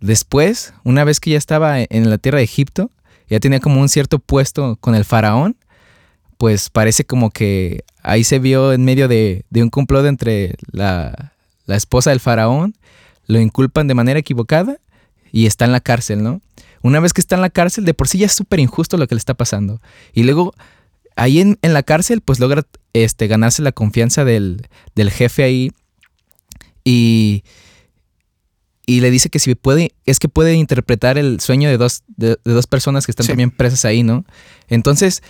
Después, 0.00 0.74
una 0.84 1.04
vez 1.04 1.20
que 1.20 1.30
ya 1.30 1.38
estaba 1.38 1.80
en 1.80 2.10
la 2.10 2.18
tierra 2.18 2.38
de 2.38 2.44
Egipto, 2.44 2.90
ya 3.28 3.40
tenía 3.40 3.60
como 3.60 3.80
un 3.80 3.88
cierto 3.88 4.18
puesto 4.18 4.76
con 4.80 4.94
el 4.94 5.04
faraón, 5.04 5.56
pues 6.36 6.70
parece 6.70 7.04
como 7.04 7.30
que 7.30 7.84
ahí 8.02 8.22
se 8.22 8.38
vio 8.38 8.72
en 8.72 8.84
medio 8.84 9.08
de, 9.08 9.44
un 9.54 9.70
complot 9.70 10.06
entre 10.06 10.54
la, 10.70 11.32
la 11.66 11.76
esposa 11.76 12.10
del 12.10 12.20
faraón, 12.20 12.74
lo 13.26 13.40
inculpan 13.40 13.88
de 13.88 13.94
manera 13.94 14.20
equivocada 14.20 14.78
y 15.32 15.46
está 15.46 15.64
en 15.64 15.72
la 15.72 15.80
cárcel, 15.80 16.22
¿no? 16.22 16.40
Una 16.82 17.00
vez 17.00 17.12
que 17.12 17.20
está 17.20 17.34
en 17.34 17.42
la 17.42 17.50
cárcel, 17.50 17.84
de 17.84 17.94
por 17.94 18.08
sí 18.08 18.18
ya 18.18 18.26
es 18.26 18.32
súper 18.32 18.60
injusto 18.60 18.96
lo 18.96 19.06
que 19.06 19.14
le 19.14 19.18
está 19.18 19.34
pasando. 19.34 19.80
Y 20.12 20.22
luego, 20.22 20.54
ahí 21.18 21.40
en, 21.40 21.58
la 21.62 21.82
cárcel, 21.82 22.20
pues 22.20 22.40
logra 22.40 22.64
este, 22.92 23.26
ganarse 23.26 23.60
la 23.60 23.72
confianza 23.72 24.24
del, 24.24 24.68
jefe 24.96 25.42
ahí. 25.42 25.72
Y, 26.84 27.42
y 28.86 29.00
le 29.00 29.10
dice 29.10 29.28
que 29.28 29.38
si 29.38 29.54
puede, 29.54 29.92
es 30.06 30.18
que 30.18 30.28
puede 30.28 30.54
interpretar 30.54 31.18
el 31.18 31.40
sueño 31.40 31.68
de 31.68 31.76
dos, 31.76 32.04
de, 32.16 32.38
dos 32.44 32.66
personas 32.66 33.04
que 33.04 33.12
están 33.12 33.26
también 33.26 33.50
presas 33.50 33.84
ahí, 33.84 34.02
¿no? 34.02 34.24
Entonces, 34.68 35.22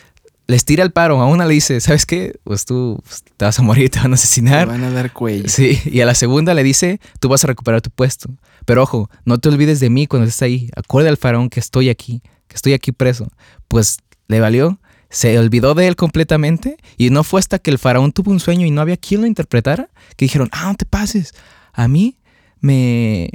les 0.46 0.64
tira 0.64 0.84
el 0.84 0.92
paro. 0.92 1.20
A 1.20 1.26
una 1.26 1.46
le 1.46 1.54
dice, 1.54 1.80
¿sabes 1.80 2.06
qué? 2.06 2.38
Pues 2.44 2.66
tú 2.66 3.00
pues, 3.02 3.24
te 3.36 3.44
vas 3.44 3.58
a 3.58 3.62
morir, 3.62 3.90
te 3.90 3.98
van 3.98 4.12
a 4.12 4.16
Te 4.16 4.22
asesinar. 4.22 4.68
van 4.68 4.84
a 4.84 4.90
dar 4.90 5.12
cuello. 5.12 5.48
Sí, 5.48 5.80
y 5.86 6.00
a 6.02 6.06
la 6.06 6.14
segunda 6.14 6.52
le 6.54 6.62
dice, 6.62 7.00
tú 7.18 7.28
vas 7.28 7.42
a 7.44 7.46
recuperar 7.46 7.80
tu 7.80 7.90
puesto. 7.90 8.28
Pero 8.66 8.82
ojo, 8.82 9.10
no 9.24 9.38
te 9.38 9.48
olvides 9.48 9.80
de 9.80 9.88
mí 9.88 10.06
cuando 10.06 10.28
estés 10.28 10.42
ahí. 10.42 10.70
Acuerda 10.76 11.08
al 11.08 11.16
faraón 11.16 11.48
que 11.48 11.60
estoy 11.60 11.88
aquí, 11.88 12.22
que 12.46 12.56
estoy 12.56 12.74
aquí 12.74 12.92
preso. 12.92 13.32
Pues 13.68 13.98
le 14.28 14.40
valió, 14.40 14.78
se 15.10 15.38
olvidó 15.38 15.74
de 15.74 15.86
él 15.88 15.96
completamente 15.96 16.76
y 16.96 17.10
no 17.10 17.24
fue 17.24 17.40
hasta 17.40 17.58
que 17.58 17.70
el 17.70 17.78
faraón 17.78 18.12
tuvo 18.12 18.30
un 18.30 18.40
sueño 18.40 18.66
y 18.66 18.70
no 18.70 18.80
había 18.80 18.96
quien 18.96 19.22
lo 19.22 19.26
interpretara 19.26 19.88
que 20.16 20.24
dijeron, 20.26 20.48
ah, 20.52 20.66
no 20.66 20.74
te 20.74 20.84
pases. 20.84 21.32
A 21.72 21.88
mí 21.88 22.18
me, 22.60 23.30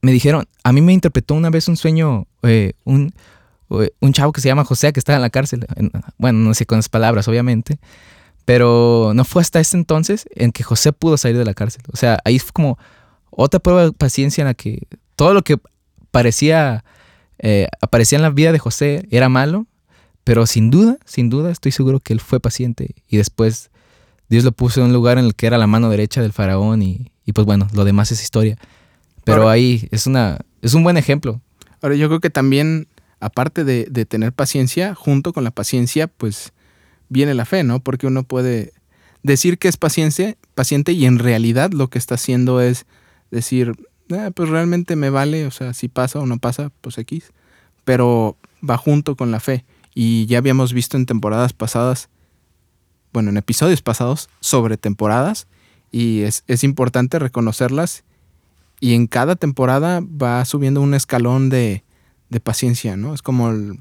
me 0.00 0.12
dijeron, 0.12 0.46
a 0.64 0.72
mí 0.72 0.80
me 0.80 0.92
interpretó 0.92 1.34
una 1.34 1.50
vez 1.50 1.68
un 1.68 1.76
sueño, 1.76 2.26
eh, 2.42 2.72
un, 2.84 3.12
eh, 3.70 3.90
un 4.00 4.12
chavo 4.12 4.32
que 4.32 4.40
se 4.40 4.48
llama 4.48 4.64
José, 4.64 4.92
que 4.92 5.00
estaba 5.00 5.16
en 5.16 5.22
la 5.22 5.30
cárcel. 5.30 5.66
En- 5.76 5.90
bueno, 6.16 6.38
no 6.38 6.54
sé 6.54 6.64
con 6.66 6.78
las 6.78 6.88
palabras, 6.88 7.28
obviamente. 7.28 7.78
Pero 8.44 9.12
no 9.14 9.24
fue 9.24 9.42
hasta 9.42 9.60
ese 9.60 9.76
entonces 9.76 10.26
en 10.34 10.52
que 10.52 10.62
José 10.64 10.92
pudo 10.92 11.18
salir 11.18 11.36
de 11.36 11.44
la 11.44 11.52
cárcel. 11.54 11.82
O 11.92 11.96
sea, 11.96 12.18
ahí 12.24 12.38
fue 12.38 12.52
como 12.52 12.78
otra 13.30 13.60
prueba 13.60 13.84
de 13.84 13.92
paciencia 13.92 14.40
en 14.42 14.46
la 14.48 14.54
que 14.54 14.86
todo 15.16 15.34
lo 15.34 15.42
que 15.42 15.58
parecía, 16.10 16.82
eh, 17.38 17.68
aparecía 17.82 18.16
en 18.16 18.22
la 18.22 18.30
vida 18.30 18.52
de 18.52 18.58
José 18.58 19.06
era 19.10 19.28
malo, 19.28 19.66
pero 20.28 20.46
sin 20.46 20.70
duda, 20.70 20.98
sin 21.06 21.30
duda, 21.30 21.50
estoy 21.50 21.72
seguro 21.72 22.00
que 22.00 22.12
él 22.12 22.20
fue 22.20 22.38
paciente 22.38 22.94
y 23.08 23.16
después 23.16 23.70
Dios 24.28 24.44
lo 24.44 24.52
puso 24.52 24.80
en 24.80 24.88
un 24.88 24.92
lugar 24.92 25.16
en 25.16 25.24
el 25.24 25.34
que 25.34 25.46
era 25.46 25.56
la 25.56 25.66
mano 25.66 25.88
derecha 25.88 26.20
del 26.20 26.34
faraón 26.34 26.82
y, 26.82 27.10
y 27.24 27.32
pues 27.32 27.46
bueno, 27.46 27.66
lo 27.72 27.86
demás 27.86 28.12
es 28.12 28.22
historia. 28.22 28.58
Pero 29.24 29.38
Ahora- 29.42 29.52
ahí 29.52 29.88
es, 29.90 30.06
una, 30.06 30.38
es 30.60 30.74
un 30.74 30.82
buen 30.82 30.98
ejemplo. 30.98 31.40
Ahora, 31.80 31.94
yo 31.94 32.08
creo 32.08 32.20
que 32.20 32.28
también, 32.28 32.88
aparte 33.20 33.64
de, 33.64 33.86
de 33.90 34.04
tener 34.04 34.34
paciencia, 34.34 34.94
junto 34.94 35.32
con 35.32 35.44
la 35.44 35.50
paciencia, 35.50 36.08
pues 36.08 36.52
viene 37.08 37.32
la 37.32 37.46
fe, 37.46 37.64
¿no? 37.64 37.80
Porque 37.80 38.06
uno 38.06 38.22
puede 38.22 38.74
decir 39.22 39.56
que 39.56 39.68
es 39.68 39.78
paciente, 39.78 40.36
paciente 40.54 40.92
y 40.92 41.06
en 41.06 41.18
realidad 41.18 41.72
lo 41.72 41.88
que 41.88 41.96
está 41.98 42.16
haciendo 42.16 42.60
es 42.60 42.84
decir, 43.30 43.72
"Ah, 44.10 44.30
pues 44.34 44.50
realmente 44.50 44.94
me 44.94 45.08
vale, 45.08 45.46
o 45.46 45.50
sea, 45.50 45.72
si 45.72 45.88
pasa 45.88 46.18
o 46.18 46.26
no 46.26 46.36
pasa, 46.38 46.70
pues 46.82 46.98
X. 46.98 47.32
Pero 47.84 48.36
va 48.68 48.76
junto 48.76 49.16
con 49.16 49.30
la 49.30 49.40
fe. 49.40 49.64
Y 50.00 50.26
ya 50.26 50.38
habíamos 50.38 50.72
visto 50.72 50.96
en 50.96 51.06
temporadas 51.06 51.52
pasadas, 51.52 52.08
bueno, 53.12 53.30
en 53.30 53.36
episodios 53.36 53.82
pasados, 53.82 54.28
sobre 54.38 54.76
temporadas. 54.76 55.48
Y 55.90 56.20
es, 56.20 56.44
es 56.46 56.62
importante 56.62 57.18
reconocerlas. 57.18 58.04
Y 58.78 58.94
en 58.94 59.08
cada 59.08 59.34
temporada 59.34 60.00
va 60.00 60.44
subiendo 60.44 60.80
un 60.82 60.94
escalón 60.94 61.48
de, 61.50 61.82
de 62.28 62.38
paciencia, 62.38 62.96
¿no? 62.96 63.12
Es 63.12 63.22
como 63.22 63.50
el- 63.50 63.80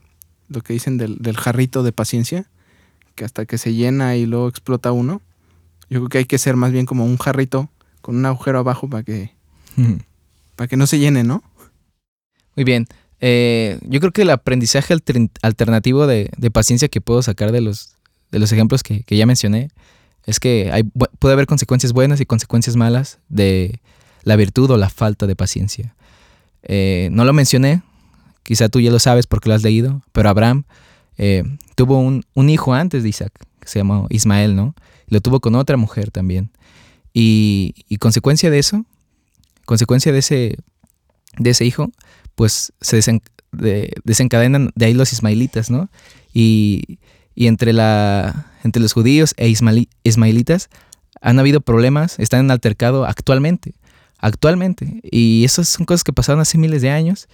lo 0.50 0.62
que 0.62 0.74
dicen 0.74 0.98
del, 0.98 1.20
del 1.20 1.38
jarrito 1.38 1.84
de 1.84 1.92
paciencia, 1.92 2.50
que 3.14 3.24
hasta 3.24 3.46
que 3.46 3.60
se 3.60 3.76
llena 3.76 4.16
y 4.16 4.26
luego 4.26 4.48
explota 4.48 4.92
uno. 4.92 5.22
Yo 5.88 6.00
creo 6.00 6.10
que 6.10 6.18
hay 6.18 6.26
que 6.26 6.40
ser 6.40 6.56
más 6.56 6.72
bien 6.72 6.88
como 6.88 7.06
un 7.06 7.18
jarrito 7.20 7.70
con 8.02 8.16
un 8.16 8.26
agujero 8.26 8.58
abajo 8.58 8.90
para 8.90 9.04
que, 9.04 9.36
para 10.56 10.68
que 10.68 10.78
no 10.78 10.88
se 10.88 10.98
llene, 10.98 11.24
¿no? 11.24 11.44
Muy 12.56 12.64
bien. 12.64 12.88
Eh, 13.20 13.80
yo 13.82 14.00
creo 14.00 14.12
que 14.12 14.22
el 14.22 14.30
aprendizaje 14.30 14.94
alter- 14.94 15.30
alternativo 15.42 16.08
de, 16.08 16.30
paciencia 16.52 16.88
que 16.88 17.02
puedo 17.02 17.22
sacar 17.22 17.52
de 17.52 17.62
los, 17.62 17.96
de 18.32 18.40
los 18.40 18.52
ejemplos 18.52 18.84
que, 18.84 19.04
ya 19.10 19.26
mencioné 19.26 19.70
es 20.26 20.40
que 20.40 20.86
puede 21.20 21.34
haber 21.34 21.48
consecuencias 21.48 21.94
buenas 21.94 22.20
y 22.20 22.26
consecuencias 22.26 22.76
malas 22.76 23.20
de 23.30 23.80
la 24.24 24.36
virtud 24.36 24.70
o 24.72 24.78
la 24.78 24.90
falta 24.90 25.26
de 25.26 25.38
paciencia. 25.38 25.96
Eh, 26.64 27.08
no 27.14 27.24
lo 27.24 27.32
mencioné, 27.32 27.82
quizá 28.44 28.68
tú 28.68 28.82
ya 28.82 28.92
lo 28.92 29.00
sabes 29.00 29.26
porque 29.26 29.48
lo 29.48 29.56
has 29.56 29.64
leído, 29.64 30.02
pero 30.12 30.30
Abraham 30.30 30.66
eh, 31.18 31.44
tuvo 31.76 32.00
un, 32.00 32.50
hijo 32.50 32.74
antes 32.74 33.04
de 33.04 33.10
Isaac, 33.10 33.32
que 33.62 33.70
se 33.70 33.80
llamó 33.80 34.08
Ismael, 34.10 34.56
¿no? 34.56 34.76
Lo 35.08 35.22
tuvo 35.22 35.40
con 35.40 35.56
otra 35.56 35.78
mujer 35.78 36.12
también. 36.12 36.52
Y, 37.14 37.74
y 37.88 37.96
consecuencia 37.96 38.52
de 38.52 38.60
eso, 38.60 38.86
consecuencia 39.64 40.12
de 40.12 40.20
ese, 40.20 40.58
de 41.38 41.50
ese 41.52 41.64
hijo, 41.64 41.90
pues 42.38 42.72
se 42.82 43.00
desen- 43.00 43.24
de- 43.52 43.92
desencadenan 44.04 44.72
de 44.76 44.86
ahí 44.86 44.94
los 44.94 45.12
ismaelitas, 45.12 45.72
¿no? 45.72 45.90
Y, 46.34 47.00
y 47.34 47.48
entre, 47.48 47.74
la, 47.74 48.52
entre 48.64 48.80
los 48.82 48.94
judíos 48.94 49.34
e 49.38 49.50
ismaelitas 50.04 50.70
han 51.20 51.40
habido 51.40 51.62
problemas, 51.62 52.20
están 52.20 52.42
en 52.42 52.52
altercado 52.52 53.06
actualmente, 53.06 53.74
actualmente. 54.20 55.00
Y 55.04 55.44
esas 55.46 55.68
son 55.68 55.86
cosas 55.88 56.04
que 56.04 56.14
pasaron 56.14 56.40
hace 56.42 56.60
miles 56.60 56.84
de 56.84 56.92
años 56.92 57.28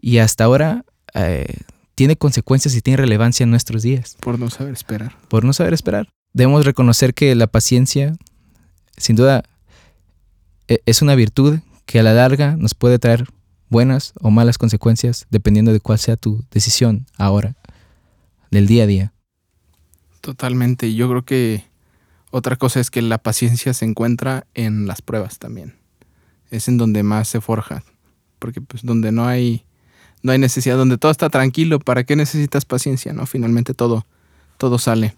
y 0.00 0.18
hasta 0.18 0.44
ahora 0.44 0.84
eh, 1.14 1.46
tiene 1.94 2.16
consecuencias 2.16 2.74
y 2.74 2.80
tiene 2.80 2.96
relevancia 2.96 3.44
en 3.44 3.50
nuestros 3.50 3.82
días, 3.82 4.16
Por 4.20 4.38
no 4.38 4.48
saber 4.48 4.72
esperar. 4.72 5.16
por 5.28 5.44
no 5.44 5.52
saber 5.52 5.74
esperar. 5.74 6.08
Debemos 6.32 6.64
reconocer 6.64 7.12
que 7.12 7.34
la 7.34 7.46
paciencia, 7.46 8.16
sin 8.96 9.16
duda, 9.16 9.42
e- 10.68 10.80
es 10.86 11.02
una 11.02 11.14
virtud 11.14 11.58
que 11.84 11.98
a 12.00 12.02
la 12.02 12.14
larga 12.14 12.56
nos 12.56 12.74
puede 12.74 12.98
traer 12.98 13.26
buenas 13.68 14.12
o 14.20 14.30
malas 14.30 14.58
consecuencias 14.58 15.26
dependiendo 15.30 15.72
de 15.72 15.80
cuál 15.80 15.98
sea 15.98 16.16
tu 16.16 16.44
decisión 16.50 17.06
ahora, 17.18 17.56
del 18.50 18.66
día 18.66 18.84
a 18.84 18.86
día. 18.86 19.12
Totalmente. 20.20 20.88
Y 20.88 20.94
Yo 20.94 21.08
creo 21.08 21.24
que 21.24 21.64
otra 22.30 22.56
cosa 22.56 22.80
es 22.80 22.90
que 22.90 23.02
la 23.02 23.18
paciencia 23.18 23.72
se 23.74 23.84
encuentra 23.84 24.46
en 24.54 24.86
las 24.86 25.02
pruebas 25.02 25.38
también. 25.38 25.76
Es 26.50 26.68
en 26.68 26.76
donde 26.76 27.02
más 27.02 27.28
se 27.28 27.40
forja. 27.40 27.82
Porque 28.38 28.60
pues 28.60 28.84
donde 28.84 29.12
no 29.12 29.26
hay, 29.26 29.64
no 30.22 30.32
hay 30.32 30.38
necesidad, 30.38 30.76
donde 30.76 30.98
todo 30.98 31.10
está 31.10 31.30
tranquilo, 31.30 31.78
¿para 31.80 32.04
qué 32.04 32.16
necesitas 32.16 32.64
paciencia? 32.64 33.12
No, 33.12 33.26
finalmente 33.26 33.72
todo, 33.72 34.06
todo 34.58 34.78
sale. 34.78 35.14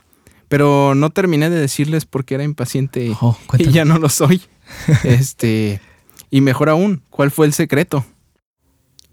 Pero 0.48 0.94
no 0.94 1.10
terminé 1.10 1.50
de 1.50 1.58
decirles 1.58 2.06
por 2.06 2.24
qué 2.24 2.36
era 2.36 2.44
impaciente 2.44 3.12
Oh, 3.20 3.36
y 3.58 3.70
ya 3.70 3.84
no 3.84 3.98
lo 3.98 4.08
soy. 4.08 4.42
este, 5.04 5.80
y 6.30 6.40
mejor 6.40 6.68
aún, 6.68 7.02
¿cuál 7.10 7.30
fue 7.30 7.46
el 7.46 7.52
secreto? 7.52 8.04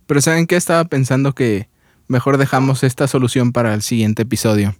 Pero 0.07 0.21
¿saben 0.21 0.47
qué? 0.47 0.55
Estaba 0.55 0.85
pensando 0.85 1.33
que 1.33 1.67
mejor 2.07 2.37
dejamos 2.37 2.83
esta 2.83 3.07
solución 3.07 3.51
para 3.51 3.73
el 3.73 3.81
siguiente 3.81 4.23
episodio. 4.23 4.75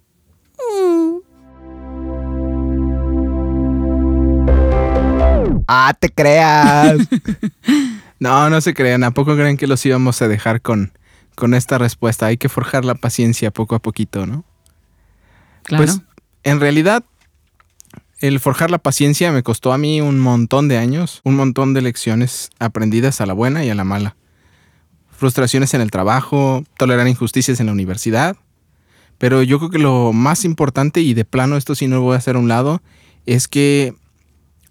Ah, 5.68 5.94
te 5.98 6.10
creas. 6.10 6.98
No, 8.18 8.48
no 8.48 8.62
se 8.62 8.72
crean. 8.72 9.04
¿A 9.04 9.10
poco 9.10 9.36
creen 9.36 9.58
que 9.58 9.66
los 9.66 9.84
íbamos 9.84 10.22
a 10.22 10.28
dejar 10.28 10.62
con, 10.62 10.92
con 11.34 11.52
esta 11.52 11.76
respuesta? 11.76 12.24
Hay 12.24 12.38
que 12.38 12.48
forjar 12.48 12.82
la 12.82 12.94
paciencia 12.94 13.50
poco 13.50 13.74
a 13.74 13.78
poquito, 13.78 14.26
¿no? 14.26 14.42
Claro. 15.64 15.84
Pues 15.84 16.00
en 16.42 16.58
realidad, 16.58 17.04
el 18.20 18.40
forjar 18.40 18.70
la 18.70 18.78
paciencia 18.78 19.32
me 19.32 19.42
costó 19.42 19.72
a 19.74 19.76
mí 19.76 20.00
un 20.00 20.18
montón 20.18 20.68
de 20.68 20.78
años, 20.78 21.20
un 21.24 21.36
montón 21.36 21.74
de 21.74 21.82
lecciones 21.82 22.48
aprendidas 22.58 23.20
a 23.20 23.26
la 23.26 23.34
buena 23.34 23.64
y 23.64 23.68
a 23.68 23.74
la 23.74 23.84
mala. 23.84 24.16
Frustraciones 25.16 25.74
en 25.74 25.80
el 25.80 25.90
trabajo, 25.90 26.64
tolerar 26.76 27.08
injusticias 27.08 27.60
en 27.60 27.66
la 27.66 27.72
universidad. 27.72 28.36
Pero 29.18 29.42
yo 29.42 29.58
creo 29.58 29.70
que 29.70 29.78
lo 29.78 30.12
más 30.12 30.44
importante, 30.44 31.00
y 31.00 31.14
de 31.14 31.24
plano 31.24 31.56
esto 31.56 31.74
sí 31.74 31.86
no 31.88 31.96
lo 31.96 32.02
voy 32.02 32.14
a 32.14 32.18
hacer 32.18 32.36
a 32.36 32.38
un 32.38 32.48
lado, 32.48 32.82
es 33.24 33.48
que 33.48 33.94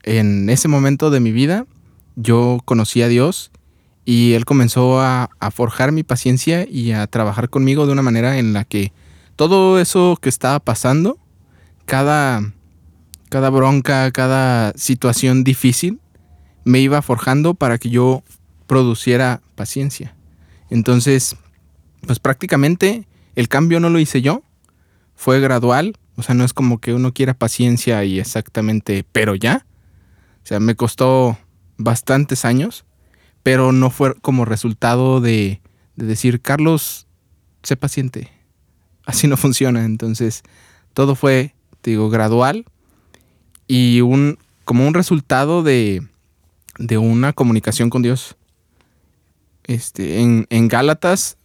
en 0.04 0.50
ese 0.50 0.68
momento 0.68 1.10
de 1.10 1.20
mi 1.20 1.32
vida 1.32 1.66
yo 2.16 2.60
conocí 2.64 3.02
a 3.02 3.08
Dios 3.08 3.52
y 4.06 4.34
Él 4.34 4.46
comenzó 4.46 5.02
a, 5.02 5.30
forjar 5.52 5.92
mi 5.92 6.04
paciencia 6.04 6.66
y 6.70 6.92
a 6.92 7.08
trabajar 7.08 7.50
conmigo 7.50 7.86
de 7.86 7.94
una 7.94 8.04
manera 8.04 8.38
en 8.38 8.54
la 8.54 8.64
que 8.64 8.94
todo 9.36 9.80
eso 9.80 10.18
que 10.22 10.30
estaba 10.30 10.60
pasando, 10.60 11.18
cada, 11.86 12.54
cada 13.30 13.50
bronca, 13.50 14.12
cada 14.12 14.74
situación 14.76 15.44
difícil, 15.44 16.00
me 16.64 16.80
iba 16.80 17.02
forjando 17.02 17.56
para 17.56 17.78
que 17.78 17.90
yo 17.90 18.24
produciera 18.68 19.42
paciencia. 19.56 20.16
Entonces, 20.70 21.36
pues 22.06 22.20
prácticamente 22.20 23.08
el 23.36 23.48
cambio 23.48 23.80
no 23.80 23.90
lo 23.90 24.00
hice 24.00 24.22
yo, 24.22 24.44
fue 25.16 25.40
gradual, 25.40 25.98
o 26.18 26.24
sea, 26.24 26.36
no 26.36 26.44
es 26.44 26.54
como 26.54 26.80
que 26.80 26.94
uno 26.94 27.14
quiera 27.14 27.34
paciencia 27.34 28.04
y 28.04 28.20
exactamente, 28.20 29.06
pero 29.12 29.36
ya. 29.36 29.66
O 30.44 30.48
sea, 30.48 30.60
me 30.60 30.76
costó 30.76 31.38
bastantes 31.78 32.46
años, 32.46 32.86
pero 33.44 33.72
no 33.72 33.90
fue 33.90 34.16
como 34.22 34.46
resultado 34.46 35.20
de, 35.20 35.62
de 35.96 36.06
decir, 36.06 36.42
Carlos, 36.42 37.08
sé 37.64 37.76
paciente. 37.76 38.32
Así 39.06 39.28
no 39.28 39.38
funciona. 39.38 39.86
Entonces, 39.86 40.44
todo 40.94 41.16
fue, 41.16 41.54
te 41.82 41.92
digo, 41.92 42.10
gradual 42.10 42.66
y 43.68 44.02
un, 44.02 44.38
como 44.64 44.88
un 44.88 44.94
resultado 44.94 45.64
de, 45.64 46.08
de 46.78 46.98
una 46.98 47.34
comunicación 47.34 47.90
con 47.90 48.02
Dios. 48.02 48.36
Este, 49.68 50.22
en, 50.22 50.68
Gálatas, 50.68 51.38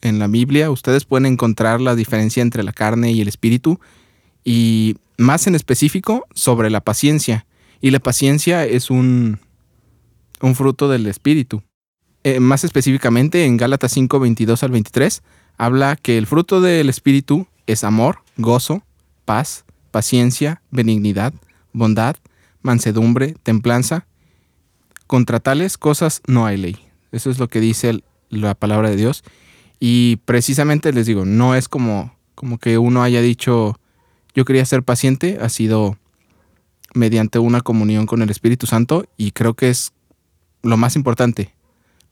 en 0.00 0.18
la 0.18 0.26
Biblia, 0.26 0.70
ustedes 0.70 1.04
pueden 1.04 1.26
encontrar 1.26 1.80
la 1.80 1.94
diferencia 1.94 2.42
entre 2.42 2.62
la 2.62 2.72
carne 2.72 3.12
y 3.12 3.20
el 3.20 3.28
espíritu 3.28 3.80
y 4.44 4.96
más 5.18 5.46
en 5.46 5.54
específico 5.54 6.26
sobre 6.34 6.70
la 6.70 6.80
paciencia. 6.80 7.46
Y 7.80 7.90
la 7.90 8.00
paciencia 8.00 8.64
es 8.64 8.90
un, 8.90 9.40
un 10.40 10.54
fruto 10.54 10.88
del 10.88 11.06
espíritu. 11.06 11.62
Eh, 12.22 12.40
más 12.40 12.64
específicamente 12.64 13.44
en 13.44 13.58
Gálatas 13.58 13.92
5, 13.92 14.18
22 14.18 14.62
al 14.62 14.70
23, 14.70 15.22
habla 15.58 15.96
que 15.96 16.16
el 16.16 16.26
fruto 16.26 16.62
del 16.62 16.88
espíritu 16.88 17.46
es 17.66 17.84
amor, 17.84 18.20
gozo, 18.38 18.82
paz, 19.26 19.66
paciencia, 19.90 20.62
benignidad, 20.70 21.34
bondad, 21.74 22.16
mansedumbre, 22.62 23.34
templanza. 23.42 24.06
Contra 25.06 25.38
tales 25.38 25.76
cosas 25.76 26.22
no 26.26 26.46
hay 26.46 26.56
ley. 26.56 26.83
Eso 27.14 27.30
es 27.30 27.38
lo 27.38 27.48
que 27.48 27.60
dice 27.60 28.02
la 28.28 28.54
palabra 28.54 28.90
de 28.90 28.96
Dios. 28.96 29.22
Y 29.78 30.16
precisamente 30.24 30.92
les 30.92 31.06
digo, 31.06 31.24
no 31.24 31.54
es 31.54 31.68
como, 31.68 32.16
como 32.34 32.58
que 32.58 32.78
uno 32.78 33.02
haya 33.02 33.20
dicho, 33.20 33.78
yo 34.34 34.44
quería 34.44 34.64
ser 34.64 34.82
paciente, 34.82 35.38
ha 35.40 35.48
sido 35.48 35.96
mediante 36.94 37.38
una 37.38 37.60
comunión 37.60 38.06
con 38.06 38.22
el 38.22 38.30
Espíritu 38.30 38.66
Santo 38.66 39.06
y 39.16 39.32
creo 39.32 39.54
que 39.54 39.70
es 39.70 39.92
lo 40.62 40.76
más 40.76 40.96
importante, 40.96 41.52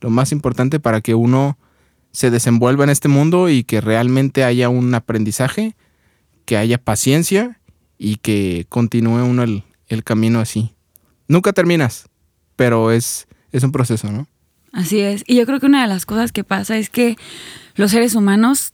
lo 0.01 0.11
más 0.11 0.33
importante 0.33 0.81
para 0.81 1.01
que 1.01 1.15
uno 1.15 1.57
se 2.11 2.31
desenvuelva 2.31 2.85
en 2.85 2.91
este 2.91 3.09
mundo 3.09 3.49
y 3.49 3.65
que 3.65 3.81
realmente 3.81 4.45
haya 4.45 4.69
un 4.69 4.95
aprendizaje, 4.95 5.75
que 6.45 6.57
haya 6.57 6.79
paciencia 6.79 7.61
y 7.97 8.17
que 8.17 8.67
continúe 8.69 9.25
uno 9.25 9.43
el, 9.43 9.65
el 9.88 10.05
camino 10.05 10.41
así. 10.41 10.75
Nunca 11.29 11.53
terminas, 11.53 12.09
pero 12.57 12.93
es, 12.93 13.27
es 13.53 13.62
un 13.62 13.73
proceso, 13.73 14.11
¿no? 14.12 14.27
Así 14.72 15.00
es. 15.00 15.22
Y 15.26 15.37
yo 15.37 15.46
creo 15.46 15.61
que 15.61 15.66
una 15.66 15.82
de 15.82 15.88
las 15.88 16.06
cosas 16.06 16.32
que 16.32 16.44
pasa 16.44 16.78
es 16.78 16.88
que 16.88 17.16
los 17.74 17.90
seres 17.90 18.14
humanos 18.14 18.72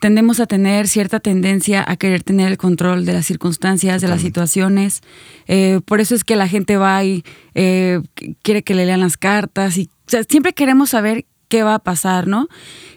tendemos 0.00 0.40
a 0.40 0.46
tener 0.46 0.88
cierta 0.88 1.20
tendencia 1.20 1.84
a 1.86 1.96
querer 1.96 2.22
tener 2.22 2.50
el 2.50 2.56
control 2.56 3.04
de 3.04 3.12
las 3.12 3.26
circunstancias, 3.26 4.00
de 4.00 4.08
las 4.08 4.22
situaciones. 4.22 5.02
Eh, 5.46 5.80
por 5.84 6.00
eso 6.00 6.14
es 6.14 6.24
que 6.24 6.36
la 6.36 6.48
gente 6.48 6.76
va 6.76 7.04
y 7.04 7.22
eh, 7.54 8.00
quiere 8.42 8.62
que 8.62 8.74
le 8.74 8.86
lean 8.86 9.00
las 9.00 9.16
cartas 9.16 9.76
y 9.76 9.90
siempre 10.28 10.54
queremos 10.54 10.90
saber 10.90 11.26
qué 11.48 11.62
va 11.62 11.74
a 11.74 11.78
pasar, 11.80 12.26
¿no? 12.28 12.48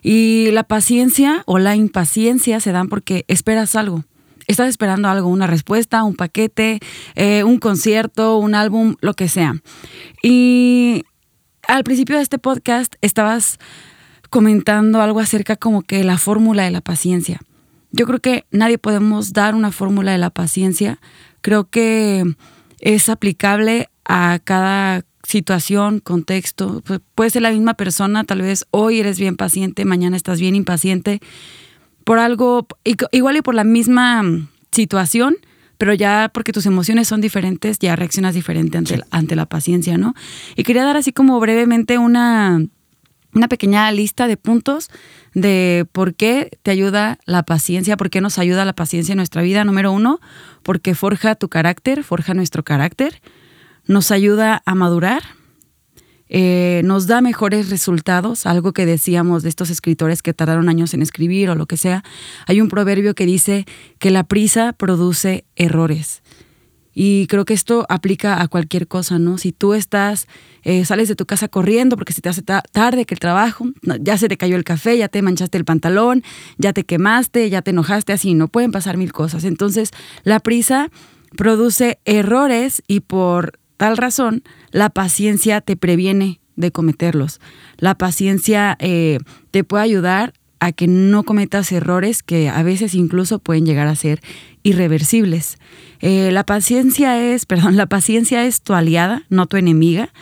Y 0.02 0.50
la 0.52 0.64
paciencia 0.64 1.44
o 1.46 1.60
la 1.60 1.76
impaciencia 1.76 2.60
se 2.60 2.72
dan 2.72 2.88
porque 2.88 3.26
esperas 3.28 3.76
algo. 3.76 4.06
Estás 4.48 4.70
esperando 4.70 5.10
algo, 5.10 5.28
una 5.30 5.48
respuesta, 5.48 6.04
un 6.04 6.16
paquete, 6.16 6.80
eh, 7.16 7.44
un 7.44 7.58
concierto, 7.58 8.38
un 8.38 8.56
álbum, 8.56 8.96
lo 9.02 9.14
que 9.14 9.28
sea. 9.28 9.56
Y 10.22 11.06
al 11.68 11.84
principio 11.84 12.18
de 12.18 12.24
este 12.24 12.40
podcast 12.40 12.96
estabas 13.02 13.60
comentando 14.30 15.02
algo 15.02 15.20
acerca 15.20 15.56
como 15.56 15.82
que 15.82 16.04
la 16.04 16.18
fórmula 16.18 16.64
de 16.64 16.72
la 16.72 16.82
paciencia. 16.82 17.40
Yo 17.92 18.06
creo 18.06 18.20
que 18.20 18.46
nadie 18.52 18.78
podemos 18.78 19.34
dar 19.34 19.54
una 19.56 19.72
fórmula 19.72 20.12
de 20.12 20.18
la 20.18 20.32
paciencia. 20.32 21.00
Creo 21.42 21.70
que 21.70 22.24
es 22.80 23.10
aplicable 23.10 23.90
a 24.06 24.40
cada 24.44 25.06
situación, 25.24 26.00
contexto. 26.00 26.84
Puede 27.16 27.30
ser 27.30 27.44
la 27.44 27.52
misma 27.52 27.76
persona, 27.76 28.24
tal 28.24 28.42
vez 28.42 28.66
hoy 28.72 29.00
eres 29.00 29.20
bien 29.20 29.38
paciente, 29.38 29.86
mañana 29.86 30.18
estás 30.18 30.40
bien 30.40 30.56
impaciente. 30.56 31.22
Por 32.04 32.20
algo, 32.20 32.68
igual 33.12 33.38
y 33.38 33.42
por 33.42 33.56
la 33.56 33.64
misma 33.64 34.24
situación, 34.72 35.38
pero 35.78 35.94
ya 35.94 36.30
porque 36.34 36.54
tus 36.54 36.66
emociones 36.66 37.08
son 37.08 37.22
diferentes, 37.22 37.80
ya 37.80 37.96
reaccionas 37.96 38.34
diferente 38.34 38.78
ante, 38.78 39.00
ante 39.12 39.36
la 39.36 39.46
paciencia, 39.46 39.98
¿no? 39.98 40.14
Y 40.56 40.64
quería 40.64 40.84
dar 40.84 40.98
así 40.98 41.12
como 41.12 41.40
brevemente 41.40 41.98
una 41.98 42.60
una 43.34 43.48
pequeña 43.48 43.92
lista 43.92 44.28
de 44.28 44.38
puntos 44.38 44.90
de 45.34 45.88
por 45.92 46.14
qué 46.14 46.58
te 46.62 46.72
ayuda 46.72 47.18
la 47.26 47.44
paciencia, 47.44 47.98
por 47.98 48.10
qué 48.10 48.22
nos 48.22 48.38
ayuda 48.38 48.66
la 48.66 48.74
paciencia 48.74 49.14
en 49.14 49.18
nuestra 49.18 49.42
vida. 49.42 49.64
Número 49.64 49.92
uno, 49.92 50.20
porque 50.62 50.96
forja 50.96 51.36
tu 51.36 51.50
carácter, 51.50 52.04
forja 52.04 52.34
nuestro 52.34 52.64
carácter, 52.64 53.22
nos 53.86 54.12
ayuda 54.12 54.62
a 54.66 54.76
madurar, 54.76 55.24
eh, 56.36 56.82
nos 56.84 57.06
da 57.06 57.22
mejores 57.22 57.70
resultados, 57.70 58.48
algo 58.48 58.74
que 58.74 58.88
decíamos 58.88 59.44
de 59.44 59.50
estos 59.50 59.70
escritores 59.70 60.24
que 60.24 60.34
tardaron 60.34 60.68
años 60.68 60.96
en 60.96 61.04
escribir 61.04 61.52
o 61.52 61.56
lo 61.56 61.68
que 61.68 61.78
sea. 61.78 62.04
Hay 62.48 62.60
un 62.60 62.70
proverbio 62.70 63.14
que 63.14 63.28
dice 63.28 63.66
que 64.00 64.10
la 64.10 64.24
prisa 64.24 64.74
produce 64.74 65.46
errores. 65.56 66.24
Y 66.96 67.28
creo 67.28 67.46
que 67.46 67.54
esto 67.54 67.86
aplica 67.88 68.42
a 68.42 68.48
cualquier 68.48 68.88
cosa, 68.88 69.20
¿no? 69.20 69.38
Si 69.38 69.52
tú 69.52 69.76
estás, 69.76 70.28
eh, 70.64 70.86
sales 70.86 71.08
de 71.08 71.16
tu 71.16 71.28
casa 71.28 71.48
corriendo 71.48 71.98
porque 71.98 72.14
se 72.14 72.22
te 72.22 72.30
hace 72.30 72.42
tarde 72.42 73.06
que 73.06 73.14
el 73.14 73.20
trabajo, 73.20 73.68
ya 74.00 74.18
se 74.18 74.28
te 74.28 74.38
cayó 74.38 74.56
el 74.56 74.64
café, 74.64 74.98
ya 74.98 75.10
te 75.10 75.22
manchaste 75.22 75.60
el 75.60 75.66
pantalón, 75.66 76.24
ya 76.58 76.74
te 76.74 76.84
quemaste, 76.84 77.50
ya 77.52 77.62
te 77.62 77.72
enojaste, 77.72 78.12
así, 78.12 78.34
no 78.34 78.48
pueden 78.48 78.72
pasar 78.72 78.98
mil 78.98 79.12
cosas. 79.12 79.44
Entonces, 79.44 79.92
la 80.24 80.40
prisa 80.40 80.90
produce 81.36 82.00
errores 82.06 82.82
y 82.88 83.02
por 83.02 83.60
tal 83.78 83.98
razón, 83.98 84.44
la 84.72 84.90
paciencia 84.90 85.62
te 85.62 85.76
previene 85.76 86.40
de 86.56 86.72
cometerlos. 86.72 87.40
La 87.78 87.96
paciencia 87.96 88.78
eh, 88.80 89.20
te 89.52 89.64
puede 89.64 89.84
ayudar 89.84 90.34
a 90.60 90.72
que 90.72 90.88
no 90.88 91.24
cometas 91.24 91.72
errores 91.74 92.24
que 92.24 92.48
a 92.48 92.64
veces 92.64 92.96
incluso 92.96 93.40
pueden 93.40 93.66
llegar 93.66 93.88
a 93.88 93.96
ser 93.96 94.22
irreversibles. 94.64 95.58
Eh, 96.00 96.32
la 96.32 96.46
paciencia 96.46 97.22
es, 97.22 97.46
perdón, 97.48 97.76
la 97.76 97.88
paciencia 97.88 98.46
es 98.46 98.62
tu 98.62 98.74
aliada, 98.74 99.24
no 99.30 99.46
tu 99.46 99.58
enemiga, 99.58 100.14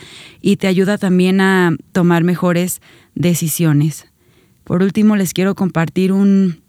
y 0.41 0.57
te 0.57 0.67
ayuda 0.67 0.97
también 0.97 1.41
a 1.41 1.75
tomar 1.91 2.23
mejores 2.23 2.81
decisiones. 3.13 4.07
Por 4.63 4.81
último, 4.81 5.15
les 5.15 5.33
quiero 5.33 5.53
compartir 5.53 6.11
un 6.11 6.61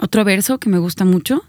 otro 0.00 0.24
verso 0.24 0.58
que 0.58 0.70
me 0.70 0.78
gusta 0.78 1.04
mucho, 1.04 1.44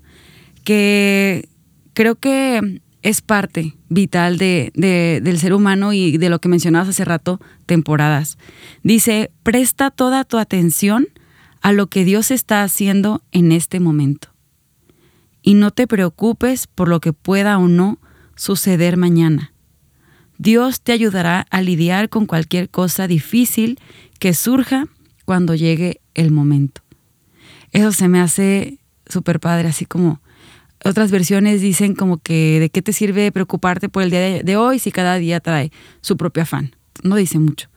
que 0.65 1.47
creo 1.93 2.15
que 2.15 2.81
es 3.07 3.21
parte 3.21 3.73
vital 3.87 4.37
de, 4.37 4.69
del 4.75 5.39
ser 5.39 5.53
humano 5.53 5.93
y 5.93 6.17
de 6.17 6.27
lo 6.29 6.41
que 6.41 6.49
mencionabas 6.49 6.89
hace 6.89 7.05
rato, 7.05 7.39
temporadas. 7.65 8.37
Dice, 8.83 9.31
presta 9.43 9.91
toda 9.91 10.25
tu 10.25 10.37
atención 10.37 11.07
a 11.61 11.71
lo 11.71 11.87
que 11.87 12.03
Dios 12.03 12.31
está 12.31 12.63
haciendo 12.63 13.23
en 13.31 13.53
este 13.53 13.79
momento. 13.79 14.27
Y 15.41 15.53
no 15.53 15.71
te 15.71 15.87
preocupes 15.87 16.67
por 16.67 16.89
lo 16.89 16.99
que 16.99 17.13
pueda 17.13 17.57
o 17.57 17.69
no 17.69 17.97
suceder 18.35 18.97
mañana. 18.97 19.53
Dios 20.37 20.81
te 20.81 20.91
ayudará 20.91 21.47
a 21.49 21.61
lidiar 21.61 22.09
con 22.09 22.25
cualquier 22.25 22.69
cosa 22.69 23.07
difícil 23.07 23.79
que 24.19 24.33
surja 24.33 24.89
cuando 25.23 25.55
llegue 25.55 26.01
el 26.13 26.31
momento. 26.31 26.81
Eso 27.71 27.93
se 27.93 28.09
me 28.09 28.19
hace 28.19 28.79
súper 29.05 29.39
padre, 29.39 29.69
así 29.69 29.85
como 29.85 30.19
otras 30.83 31.11
versiones 31.11 31.61
dicen 31.61 31.95
como 31.95 32.17
que 32.17 32.59
de 32.59 32.69
qué 32.69 32.81
te 32.81 32.93
sirve 32.93 33.31
preocuparte 33.31 33.89
por 33.89 34.03
el 34.03 34.09
día 34.09 34.43
de, 34.43 34.57
hoy 34.57 34.79
si 34.79 34.91
cada 34.91 35.15
día 35.15 35.39
trae 35.39 35.71
su 36.01 36.17
propio 36.17 36.43
afán. 36.43 36.75
No 37.03 37.15
dice 37.15 37.39
mucho. 37.39 37.69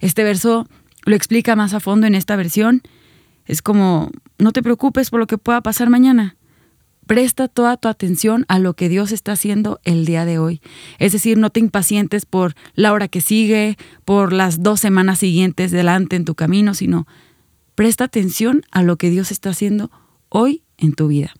Este 0.00 0.24
verso 0.24 0.68
lo 1.04 1.16
explica 1.16 1.56
más 1.56 1.74
a 1.74 1.80
fondo 1.80 2.06
en 2.06 2.14
esta 2.14 2.36
versión 2.36 2.82
es 3.46 3.62
como, 3.62 4.10
no 4.38 4.52
te 4.52 4.62
preocupes 4.62 5.10
por 5.10 5.20
lo 5.20 5.26
que 5.26 5.38
pueda 5.38 5.60
pasar 5.60 5.90
mañana. 5.90 6.36
Presta 7.06 7.48
toda 7.48 7.76
tu 7.76 7.88
atención 7.88 8.46
a 8.48 8.58
lo 8.58 8.72
que 8.72 8.88
Dios 8.88 9.12
está 9.12 9.32
haciendo 9.32 9.78
el 9.84 10.06
día 10.06 10.24
de 10.24 10.38
hoy. 10.38 10.62
Es 10.98 11.12
decir, 11.12 11.36
no 11.36 11.50
te 11.50 11.60
impacientes 11.60 12.24
por 12.24 12.54
la 12.74 12.94
hora 12.94 13.08
que 13.08 13.20
sigue, 13.20 13.76
por 14.06 14.32
las 14.32 14.62
dos 14.62 14.80
semanas 14.80 15.18
siguientes 15.18 15.70
delante 15.70 16.16
en 16.16 16.24
tu 16.24 16.34
camino, 16.34 16.72
sino 16.72 17.06
presta 17.74 18.04
atención 18.04 18.62
a 18.70 18.82
lo 18.82 18.96
que 18.96 19.10
Dios 19.10 19.30
está 19.30 19.50
haciendo 19.50 19.90
hoy 20.30 20.62
en 20.78 20.94
tu 20.94 21.08
vida. 21.08 21.34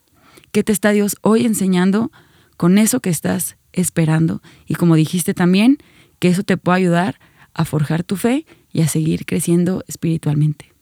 ¿Qué 0.55 0.63
te 0.63 0.71
está 0.71 0.93
Dios 0.93 1.17
hoy 1.23 1.47
enseñando 1.47 2.13
con 2.57 2.79
eso 2.79 3.01
que 3.01 3.11
estás 3.11 3.57
esperando? 3.73 4.41
Y 4.69 4.77
como 4.77 4.95
dijiste 4.95 5.35
también, 5.35 5.79
que 6.21 6.29
eso 6.29 6.45
te 6.45 6.57
pueda 6.57 6.77
ayudar 6.77 7.19
a 7.55 7.65
forjar 7.65 8.05
tu 8.05 8.15
fe 8.15 8.47
y 8.73 8.83
a 8.83 8.87
seguir 8.87 9.27
creciendo 9.27 9.83
espiritualmente. 9.89 10.73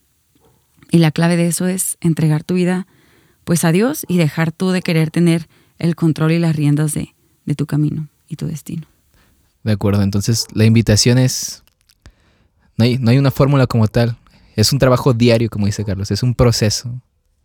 Y 0.91 0.99
la 0.99 1.11
clave 1.11 1.39
de 1.39 1.47
eso 1.47 1.69
es 1.69 1.97
entregar 2.03 2.45
tu 2.45 2.53
vida 2.53 2.87
pues 3.45 3.65
a 3.65 3.73
Dios 3.73 4.05
y 4.09 4.19
dejar 4.19 4.53
tú 4.53 4.73
de 4.73 4.83
querer 4.83 5.11
tener 5.11 5.49
el 5.79 5.97
control 5.97 6.33
y 6.33 6.39
las 6.39 6.55
riendas 6.55 6.93
de, 6.93 7.15
tu 7.57 7.65
camino 7.65 8.09
y 8.29 8.37
tu 8.37 8.47
destino. 8.47 8.87
De 9.63 9.73
acuerdo, 9.73 10.03
entonces 10.03 10.49
la 10.53 10.67
invitación 10.67 11.17
es, 11.17 11.63
no 12.77 12.85
hay, 12.85 12.99
no 12.99 13.11
hay 13.11 13.17
una 13.17 13.31
fórmula 13.31 13.67
como 13.67 13.89
tal, 13.89 14.19
es 14.55 14.71
un 14.71 14.79
trabajo 14.79 15.15
diario, 15.15 15.49
como 15.49 15.65
dice 15.65 15.83
Carlos, 15.83 16.11
es 16.11 16.23
un 16.23 16.35
proceso. 16.35 17.01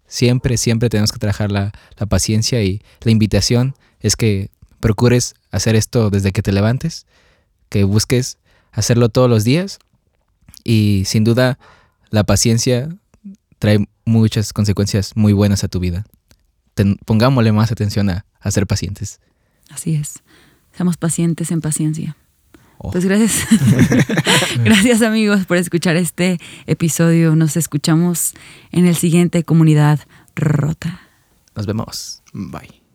Siempre, 0.08 0.58
siempre 0.58 0.90
tenemos 0.90 1.12
que 1.12 1.20
trabajar 1.20 1.52
la, 1.52 1.72
la 1.98 2.06
paciencia 2.06 2.64
y 2.64 2.82
la 3.02 3.12
invitación 3.12 3.76
es 4.00 4.16
que 4.16 4.50
procures 4.80 5.36
hacer 5.52 5.76
esto 5.76 6.10
desde 6.10 6.32
que 6.32 6.42
te 6.42 6.52
levantes, 6.52 7.06
que 7.70 7.84
busques 7.84 8.38
hacerlo 8.72 9.10
todos 9.10 9.30
los 9.30 9.44
días 9.44 9.80
y 10.64 11.04
sin 11.06 11.24
duda 11.24 11.58
la 12.10 12.24
paciencia 12.24 12.90
trae 13.60 13.88
muchas 14.06 14.54
consecuencias 14.54 15.14
muy 15.16 15.34
buenas 15.34 15.64
a 15.64 15.68
tu 15.68 15.80
vida. 15.80 16.06
pongámosle 17.06 17.52
más 17.52 17.72
atención 17.72 18.10
a, 18.10 18.26
ser 18.50 18.66
pacientes. 18.66 19.20
Así 19.70 19.96
es. 19.96 20.24
Seamos 20.72 20.96
pacientes 20.96 21.52
en 21.52 21.60
paciencia. 21.60 22.16
Pues 22.80 23.06
gracias. 23.06 23.48
gracias 24.64 25.02
amigos 25.02 25.46
por 25.46 25.58
escuchar 25.58 25.96
este 25.96 26.40
episodio. 26.66 27.36
Nos 27.36 27.58
escuchamos 27.58 28.34
en 28.72 28.86
el 28.86 28.96
siguiente 28.96 29.44
Comunidad 29.44 30.00
Rota. 30.36 31.02
Nos 31.56 31.66
vemos. 31.66 32.22
Bye. 32.34 32.87